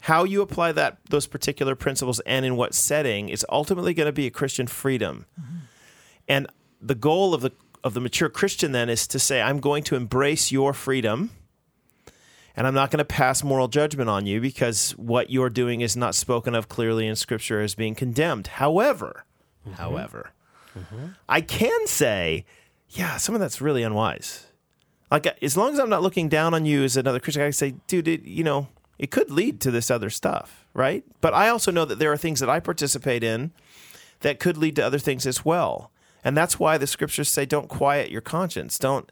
[0.00, 4.12] how you apply that those particular principles and in what setting is ultimately going to
[4.12, 5.26] be a Christian freedom.
[6.26, 6.46] And
[6.80, 7.52] the goal of the
[7.84, 11.30] of the mature Christian then is to say, I'm going to embrace your freedom.
[12.56, 15.96] And I'm not going to pass moral judgment on you because what you're doing is
[15.96, 18.46] not spoken of clearly in Scripture as being condemned.
[18.46, 19.24] However,
[19.66, 19.76] mm-hmm.
[19.76, 20.30] however,
[20.76, 21.06] mm-hmm.
[21.28, 22.44] I can say,
[22.90, 24.46] yeah, some of that's really unwise.
[25.10, 27.52] Like as long as I'm not looking down on you as another Christian, I can
[27.52, 31.04] say, dude, it, you know, it could lead to this other stuff, right?
[31.20, 33.52] But I also know that there are things that I participate in
[34.20, 35.90] that could lead to other things as well.
[36.22, 38.78] And that's why the scriptures say don't quiet your conscience.
[38.78, 39.10] Don't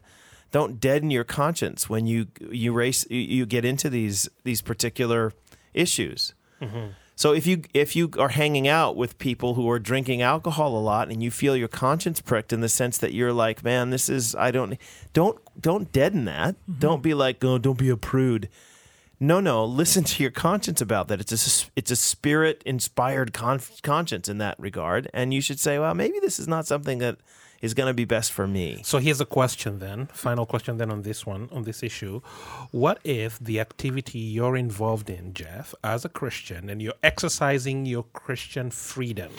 [0.53, 5.33] don't deaden your conscience when you you race you- get into these these particular
[5.73, 6.33] issues.
[6.61, 6.91] Mm-hmm.
[7.15, 10.79] So if you if you are hanging out with people who are drinking alcohol a
[10.79, 14.07] lot and you feel your conscience pricked in the sense that you're like, man, this
[14.09, 14.77] is I don't
[15.11, 16.55] don't don't deaden that.
[16.55, 16.79] Mm-hmm.
[16.79, 18.47] Don't be like, oh, don't be a prude.
[19.19, 19.65] No, no.
[19.65, 21.19] Listen to your conscience about that.
[21.19, 25.79] It's a it's a spirit inspired con- conscience in that regard, and you should say,
[25.79, 27.17] well, maybe this is not something that
[27.63, 28.81] is going to be best for me.
[28.83, 32.19] So here's a question then, final question then on this one, on this issue.
[32.71, 38.03] What if the activity you're involved in, Jeff, as a Christian, and you're exercising your
[38.11, 39.31] Christian freedom,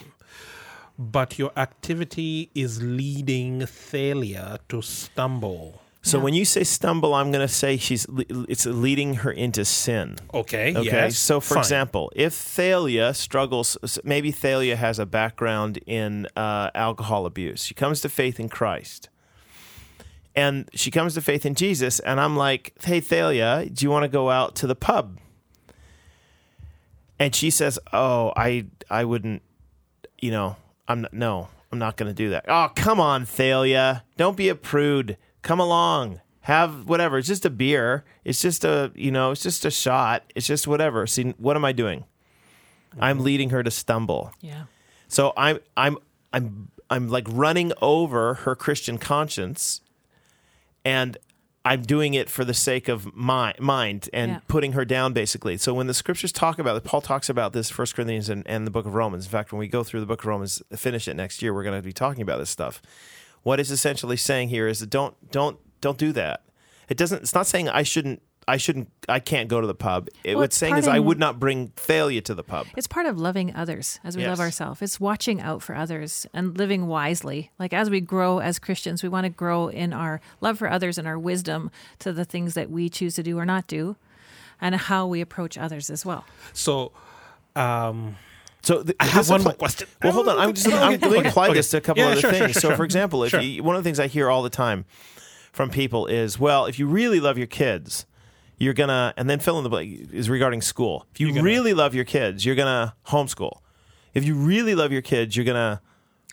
[0.99, 5.83] but your activity is leading Thalia to stumble?
[6.07, 6.25] So Yeah.
[6.25, 8.07] when you say stumble, I'm going to say she's
[8.47, 10.17] it's leading her into sin.
[10.35, 10.85] Okay, Okay.
[10.85, 11.17] yes.
[11.19, 11.63] so, for fine.
[11.63, 17.65] example, if Thalia struggles, maybe Thalia has a background in uh, alcohol abuse.
[17.65, 19.09] She comes to faith in Christ.
[20.37, 22.01] And she comes to faith in Jesus.
[22.01, 25.19] And I'm like, hey, Thalia, do you want to go out to the pub?
[27.19, 29.43] And she says, oh, I, I wouldn't,
[30.21, 30.57] you know,
[30.89, 32.45] I'm not, no, I'm not going to do that.
[32.49, 34.05] Oh, come on, Thalia.
[34.17, 35.17] Don't be a prude.
[35.45, 36.21] Come along.
[36.41, 37.19] Have whatever.
[37.19, 38.05] It's just a beer.
[38.25, 40.25] It's just a, you know, it's just a shot.
[40.35, 41.07] It's just whatever.
[41.07, 42.05] See, what am I doing?
[42.99, 43.25] I'm mm-hmm.
[43.25, 44.33] leading her to stumble.
[44.41, 44.65] Yeah.
[45.09, 45.99] So I'm I'm
[46.33, 49.81] I'm I'm like running over her Christian conscience
[50.85, 51.17] and
[51.65, 54.41] I'm doing it for the sake of my mind and Yeah.
[54.49, 55.57] putting her down basically.
[55.57, 58.67] So when the scriptures talk about it, Paul talks about this First Corinthians and, and
[58.67, 59.25] the book of Romans.
[59.25, 61.63] In fact, when we go through the book of Romans, finish it next year, we're
[61.65, 62.83] going to be talking about this stuff.
[63.45, 66.43] What it's essentially saying here is that don't don't don't do that.
[66.89, 70.09] It doesn't it's not saying I shouldn't I shouldn't I can't go to the pub.
[70.25, 72.67] It, Well, what's saying is part I would not bring Thalia to the pub.
[72.77, 74.83] It's part of loving others as we love ourselves.
[74.83, 77.51] It's watching out for others and living wisely.
[77.59, 80.99] Like as we grow as Christians, we want to grow in our love for others
[80.99, 83.97] and our wisdom to the things that we choose to do or not do
[84.61, 86.25] and how we approach others as well.
[86.53, 86.93] So,
[87.57, 88.17] um,
[88.65, 89.87] So th- I have one more question.
[90.03, 90.39] Well, hold on.
[90.39, 91.55] I'm just I'm going to apply okay.
[91.55, 92.53] this to a couple Yeah, other sure, things.
[92.53, 92.77] sure, so, sure.
[92.77, 94.85] for example, if you, one of the things I hear all the time
[95.53, 98.07] from people is, well, if you really love your kids,
[98.59, 101.07] you're gonna, and then fill in the blank is regarding school.
[101.13, 103.59] If you gonna- really love your kids, you're gonna homeschool.
[104.15, 105.83] If you really love your kids, you're gonna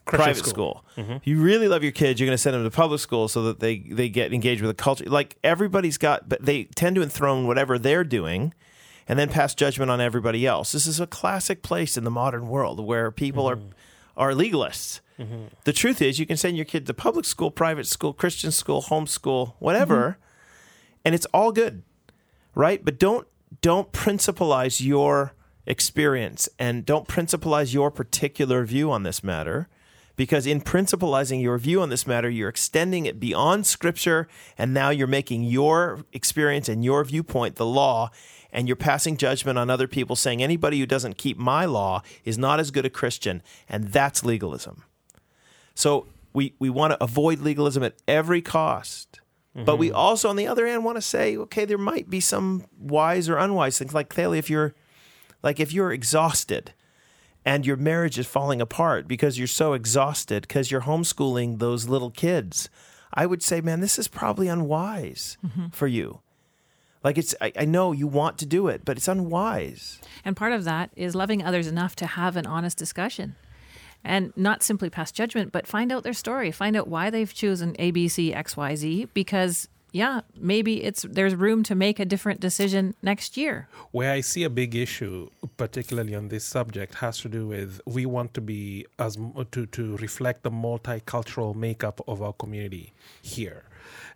[0.05, 0.85] private school.
[0.97, 1.11] Mm-hmm.
[1.13, 3.43] If you really love your kids, you're going to send them to public school so
[3.43, 5.05] that they they get engaged with the culture.
[5.05, 8.53] Like everybody's got, but they tend to enthrone whatever they're doing,
[9.11, 10.71] and then pass judgment on everybody else.
[10.71, 13.67] This is a classic place in the modern world where people Mm-hmm.
[14.17, 15.01] are are legalists.
[15.65, 18.81] The truth is, you can send your kid to public school, private school, Christian school,
[18.83, 20.17] homeschool, whatever,
[21.05, 21.83] and it's all good,
[22.55, 22.83] right?
[22.83, 23.27] But don't
[23.61, 25.33] don't principalize your
[25.65, 29.67] experience and don't principalize your particular view on this matter
[30.15, 34.89] because in principalizing your view on this matter you're extending it beyond scripture and now
[34.89, 38.09] you're making your experience and your viewpoint the law
[38.53, 42.37] and you're passing judgment on other people saying anybody who doesn't keep my law is
[42.37, 44.83] not as good a christian and that's legalism
[45.73, 49.19] so we, we want to avoid legalism at every cost.
[49.53, 49.97] But we mm-hmm.
[49.97, 53.37] also, on the other hand, want to say, okay, there might be some wise or
[53.37, 53.93] unwise things.
[53.93, 54.73] Like Thalia, if you're
[55.43, 56.73] like if you're exhausted
[57.45, 62.11] and your marriage is falling apart because you're so exhausted because you're homeschooling those little
[62.11, 62.69] kids,
[63.13, 65.67] I would say, man, this is probably unwise mm-hmm.
[65.69, 66.21] for you.
[67.03, 69.99] Like it's I, I know you want to do it, but it's unwise.
[70.23, 73.35] And part of that is loving others enough to have an honest discussion
[74.03, 77.75] and not simply pass judgment, but find out their story, find out why they've chosen
[77.79, 82.05] A, B, C, X, Y, Z, because yeah, maybe it's there's room to make a
[82.05, 83.67] different decision next year.
[83.91, 88.05] Where I see a big issue, particularly on this subject, has to do with we
[88.05, 89.17] want to be as
[89.51, 93.63] to to reflect the multicultural makeup of our community here,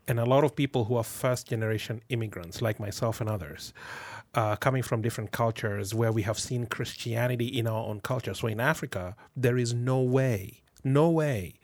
[0.08, 3.74] and a lot of people who are first generation immigrants, like myself and others,
[4.34, 8.34] uh, coming from different cultures where we have seen Christianity in our own culture.
[8.34, 11.56] So in Africa, there is no way, no way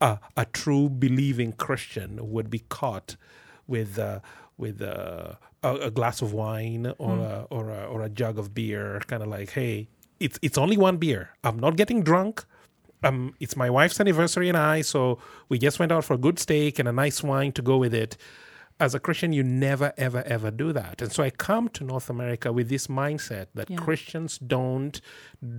[0.00, 3.16] a, a true believing Christian would be caught
[3.66, 4.20] with uh,
[4.58, 8.54] with uh, a, a glass of wine or a, or a, or a jug of
[8.54, 9.88] beer, kind of like, hey,
[10.20, 11.30] it's it's only one beer.
[11.44, 12.44] I'm not getting drunk.
[13.04, 16.38] Um, it's my wife's anniversary and I, so we just went out for a good
[16.38, 18.16] steak and a nice wine to go with it.
[18.78, 21.00] As a Christian, you never, ever, ever do that.
[21.00, 23.76] And so I come to North America with this mindset that Yeah.
[23.78, 25.00] Christians don't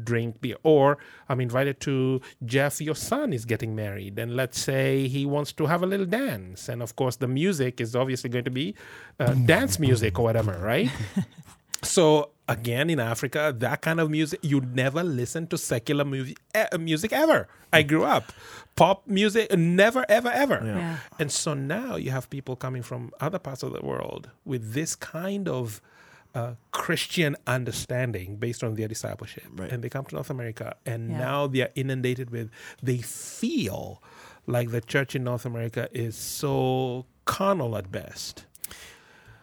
[0.03, 0.57] drink beer.
[0.61, 5.51] Or I'm invited to Jeff, your son is getting married, and let's say he wants
[5.53, 6.69] to have a little dance.
[6.69, 8.75] And of course, the music is obviously going to be
[9.19, 10.91] uh, dance music or whatever, right?
[11.81, 16.37] so again in Africa, that kind of music, you never listen to secular music,
[16.79, 17.47] music ever.
[17.73, 18.31] I grew up.
[18.75, 20.61] Pop music, never, ever, ever.
[20.63, 20.97] Yeah.
[21.19, 24.95] And so now you have people coming from other parts of the world with this
[24.95, 25.81] kind of
[26.35, 29.45] uh, Christian understanding based on their discipleship.
[29.51, 29.71] Right.
[29.71, 31.17] And they come to North America and Yeah.
[31.17, 32.49] now they are inundated with,
[32.81, 34.01] they feel
[34.45, 38.45] like the church in North America is so carnal at best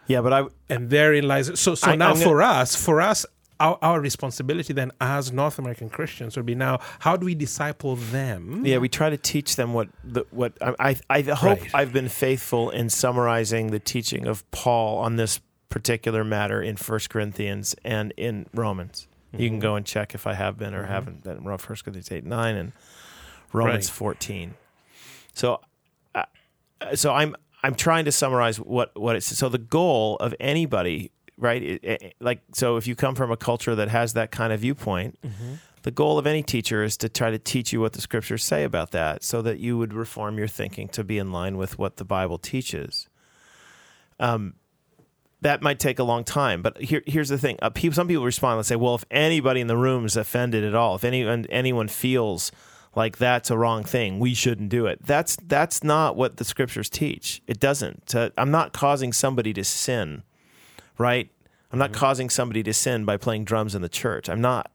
[0.07, 3.01] Yeah, but I and therein lies so so I- now I'm gonna- for us for
[3.01, 3.25] us
[3.59, 7.95] our, our responsibility then as north american christians would be now how do we disciple
[7.95, 11.71] them yeah we try to teach them what the what I I, I hope Right.
[11.73, 15.39] I've been faithful in summarizing the teaching of Paul on this
[15.69, 19.07] particular matter in First Corinthians and in Romans.
[19.31, 19.61] You can Mhm.
[19.61, 20.87] go and check if I have been or Mhm.
[20.89, 21.57] haven't been.
[21.57, 22.71] First Corinthians eight nine and
[23.53, 23.95] Romans Right.
[23.95, 24.55] fourteen.
[25.33, 25.61] So,
[26.13, 26.25] uh,
[26.95, 27.35] so I'm
[27.65, 29.25] I'm trying to summarize what what it's.
[29.37, 31.61] So the goal of anybody, right?
[31.61, 34.59] It, it- like so, if you come from a culture that has that kind of
[34.61, 35.59] viewpoint, Mhm.
[35.81, 38.63] the goal of any teacher is to try to teach you what the scriptures say
[38.63, 41.97] about that, so that you would reform your thinking to be in line with what
[41.97, 43.07] the Bible teaches.
[44.19, 44.53] Um,
[45.41, 46.61] that might take a long time.
[46.61, 49.59] But here, here's the thing: uh, people, some people respond and say, "Well, if anybody
[49.61, 52.51] in the room is offended at all, if anyone anyone feels
[52.95, 56.89] like that's a wrong thing, we shouldn't do it." That's that's not what the scriptures
[56.89, 57.41] teach.
[57.47, 58.15] It doesn't.
[58.15, 60.23] Uh, I'm not causing somebody to sin,
[60.97, 61.29] right?
[61.71, 64.29] I'm not causing somebody to sin by playing drums in the church.
[64.29, 64.71] I'm not.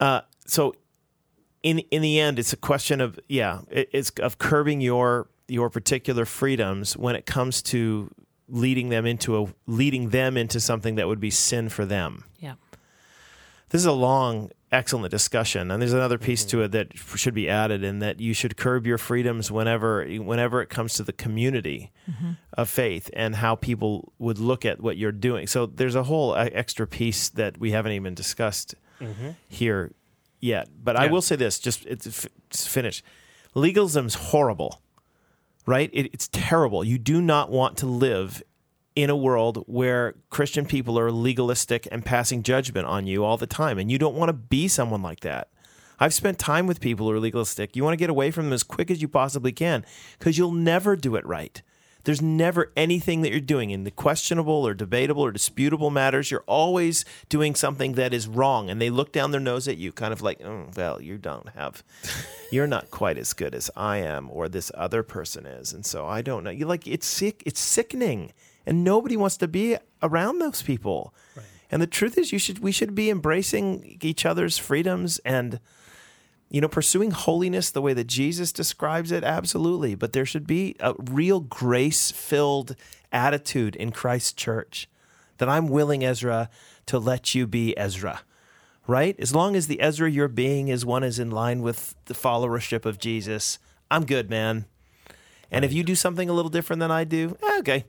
[0.00, 0.74] Uh, so
[1.62, 5.70] in in the end, it's a question of yeah, it, it's of curbing your your
[5.70, 8.10] particular freedoms when it comes to
[8.48, 12.24] leading them into a leading them into something that would be sin for them.
[12.38, 12.54] Yeah.
[13.70, 17.48] This is a long, excellent discussion, and there's another piece to it that should be
[17.48, 21.90] added, in that you should curb your freedoms whenever whenever it comes to the community
[22.54, 25.46] of faith and how people would look at what you're doing.
[25.46, 29.36] So there's a whole uh, extra piece that we haven't even discussed Mhm.
[29.48, 29.92] here
[30.40, 30.68] yet.
[30.82, 32.06] But I will say this: just it's,
[32.50, 33.02] it's finish.
[33.54, 34.82] Legalism's horrible,
[35.66, 35.90] right?
[35.92, 36.84] It, it's terrible.
[36.84, 38.42] You do not want to live
[38.98, 43.46] in a world where Christian people are legalistic and passing judgment on you all the
[43.46, 45.50] time, and you don't want to be someone like that.
[46.00, 47.76] I've spent time with people who are legalistic.
[47.76, 49.86] You want to get away from them as quick as you possibly can
[50.18, 51.62] because you'll never do it right.
[52.02, 56.32] There's never anything that you're doing in the questionable or debatable or disputable matters.
[56.32, 59.92] You're always doing something that is wrong, and they look down their nose at you,
[59.92, 61.84] kind of like, oh, well, you don't have,
[62.50, 66.04] you're not quite as good as I am, or this other person is, and so
[66.04, 66.50] I don't know.
[66.50, 68.32] You like it's sick, it's sickening,
[68.68, 71.14] and nobody wants to be around those people.
[71.70, 75.58] And the truth is, you should we should be embracing each other's freedoms and
[76.50, 79.94] you know, pursuing holiness the way that Jesus describes it, absolutely.
[79.94, 82.74] But there should be a real grace filled
[83.12, 84.88] attitude in Christ's church
[85.36, 86.48] that I'm willing, Ezra,
[86.86, 88.22] to let you be Ezra,
[88.86, 89.14] right?
[89.18, 92.86] As long as the Ezra you're being is one is in line with the followership
[92.86, 93.58] of Jesus,
[93.90, 94.64] I'm good, man.
[95.50, 97.84] And if you do something a little different than I do, eh, okay,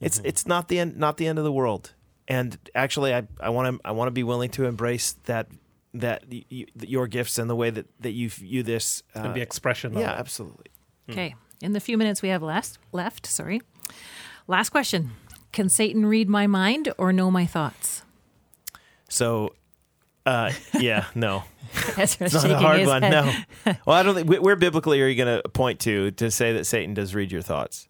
[0.00, 1.94] it's it's not the end not the end of the world.
[2.26, 5.48] And actually, I I want to I want to be willing to embrace that
[5.94, 9.02] that y- y- your gifts and the way that that you view this.
[9.16, 10.66] Uh, and the expression yeah, of absolutely.
[11.10, 11.34] Okay.
[11.62, 13.62] In the few minutes we have left, left, sorry.
[14.46, 15.10] Last question.
[15.52, 18.02] Can Satan read my mind or know my thoughts?
[19.08, 19.54] So,
[20.26, 21.44] uh, yeah, no,
[21.96, 23.02] Ezra's it's not a hard one.
[23.02, 23.10] head.
[23.10, 26.30] No, well, I don't think where- where biblically are you going to point to to
[26.30, 27.87] say that Satan does read your thoughts?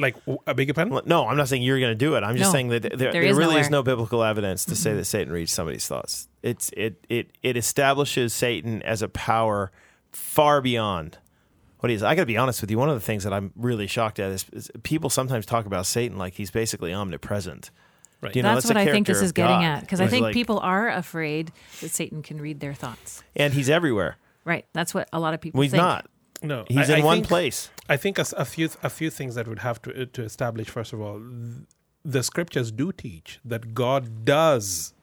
[0.00, 2.22] Like a bigger pen Well, No, I'm not saying you're going to do it.
[2.24, 4.76] I'm just No, saying that there, there, there is really is no biblical evidence to
[4.76, 4.98] say mm-hmm.
[4.98, 6.28] that Satan reads somebody's thoughts.
[6.42, 9.70] It's it it it establishes Satan as a power
[10.12, 11.18] far beyond
[11.78, 12.02] what he is.
[12.02, 12.78] I got to be honest with you.
[12.78, 15.86] One of the things that I'm really shocked at is, is people sometimes talk about
[15.86, 17.70] Satan like he's basically omnipresent.
[18.20, 19.64] right You know, that's that's what I think this character is of getting God.
[19.64, 19.80] at.
[19.82, 23.22] Because I He's think like- people are afraid that Satan can read their thoughts.
[23.34, 24.16] And he's everywhere.
[24.44, 24.66] Right.
[24.72, 25.82] That's what a lot of people Well, he's think.
[25.82, 26.06] not.
[26.42, 27.70] No He's I- in I one think- place.
[27.88, 30.68] I think a, s- a few a few things that would have to to establish.
[30.68, 31.20] First of all,
[32.04, 34.94] the scriptures do teach that God does.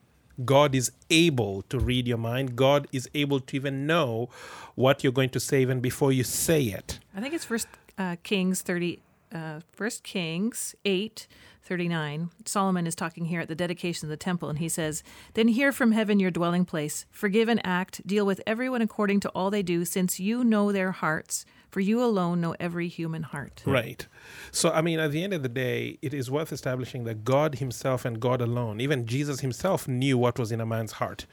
[0.44, 2.54] God is able to read your mind.
[2.54, 4.28] God is able to even know
[4.76, 7.00] what you're going to say even before you say it.
[7.16, 7.66] I think it's First
[7.98, 9.00] uh, Kings thirty,
[9.34, 11.26] uh, First Kings eight
[11.68, 12.30] thirty nine.
[12.46, 15.02] Solomon is talking here at the dedication of the temple, and he says,
[15.34, 17.04] "Then hear from heaven your dwelling place.
[17.10, 18.04] Forgive and act.
[18.06, 21.44] Deal with everyone according to all they do, since you know their hearts.
[21.70, 24.06] For you alone know every human heart." Right.
[24.52, 27.56] So, I mean, at the end of the day, it is worth establishing that God
[27.56, 31.26] Himself and God alone, even Jesus Himself, knew what was in a man's heart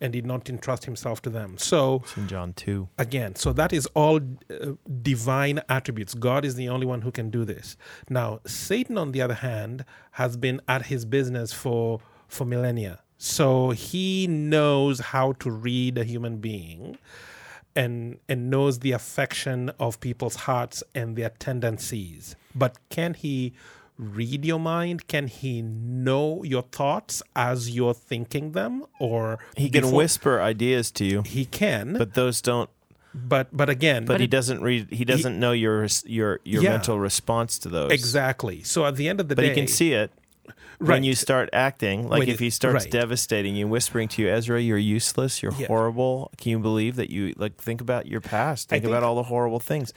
[0.00, 1.56] and did not entrust Himself to them.
[1.58, 2.88] So, It's in John two.
[2.98, 4.72] again, so that is all uh,
[5.02, 6.14] divine attributes.
[6.14, 7.76] God is the only one who can do this.
[8.10, 13.00] Now, Satan, on the other hand, has been at his business for for millennia.
[13.16, 16.98] So he knows how to read a human being
[17.76, 22.36] and and knows the affection of people's hearts and their tendencies.
[22.54, 23.52] But can he
[23.96, 25.08] read your mind?
[25.08, 30.90] Can he know your thoughts as you're thinking them or He can before- whisper ideas
[30.92, 32.70] to you, he can but but those don't.
[33.14, 34.88] but, but again But, he doesn't read.
[34.92, 36.70] He doesn't know your your your Yeah.
[36.72, 37.90] mental response to those.
[37.90, 38.62] exactly.
[38.62, 40.10] So at the end of the day But he can see it
[40.78, 42.08] when you start acting.
[42.08, 42.92] Like When if he starts right.
[42.92, 45.42] devastating you, whispering to you, Ezra, you're useless.
[45.42, 45.66] You're Yeah.
[45.66, 46.30] horrible.
[46.38, 48.72] Can you believe that you like think about your past?
[48.72, 49.92] I Think, about all the horrible things.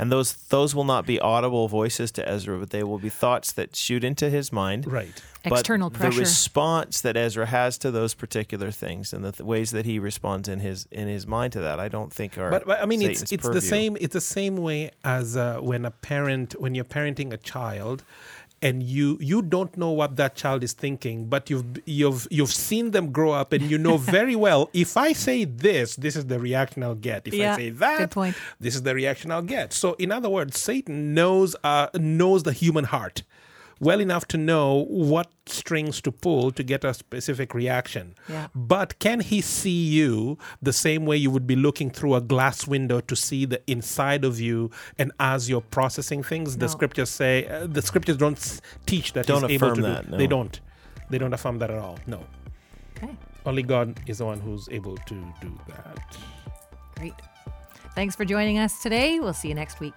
[0.00, 3.50] And those those will not be audible voices to Ezra, but they will be thoughts
[3.52, 4.86] that shoot into his mind.
[4.90, 5.08] right.
[5.44, 6.10] But External pressure.
[6.14, 9.98] The response that Ezra has to those particular things and the th- ways that he
[9.98, 12.50] responds in his in his mind to that, I don't think are.
[12.50, 13.60] But, but I mean, it's Satan's it's the purview.
[13.68, 13.96] same.
[14.00, 18.02] It's the same way as uh, when a parent, when you're parenting a child,
[18.60, 22.90] and you you don't know what that child is thinking, but you've you've you've seen
[22.90, 26.38] them grow up, and you know very well if I say this, this is the
[26.38, 27.26] reaction I'll get.
[27.26, 28.10] If Yeah, I say that,
[28.60, 29.72] this is the reaction I'll get.
[29.72, 33.22] So, in other words, Satan knows uh, knows the human heart
[33.80, 38.14] well enough to know what strings to pull to get a specific reaction.
[38.28, 38.48] Yeah.
[38.54, 42.66] But can he see you the same way you would be looking through a glass
[42.66, 44.70] window to see the inside of you?
[44.98, 49.42] And as you're processing things, the scriptures say uh, the scriptures don't teach that Don't
[49.48, 49.82] he's able to affirm do.
[49.82, 50.16] that, no.
[50.18, 50.60] They don't.
[51.10, 51.98] They don't affirm that at all.
[52.06, 52.24] No.
[52.96, 53.16] Okay,
[53.46, 55.98] Only God is the one who's able to do that.
[56.96, 57.14] great.
[57.94, 59.18] Thanks for joining us today.
[59.20, 59.96] We'll see you next week.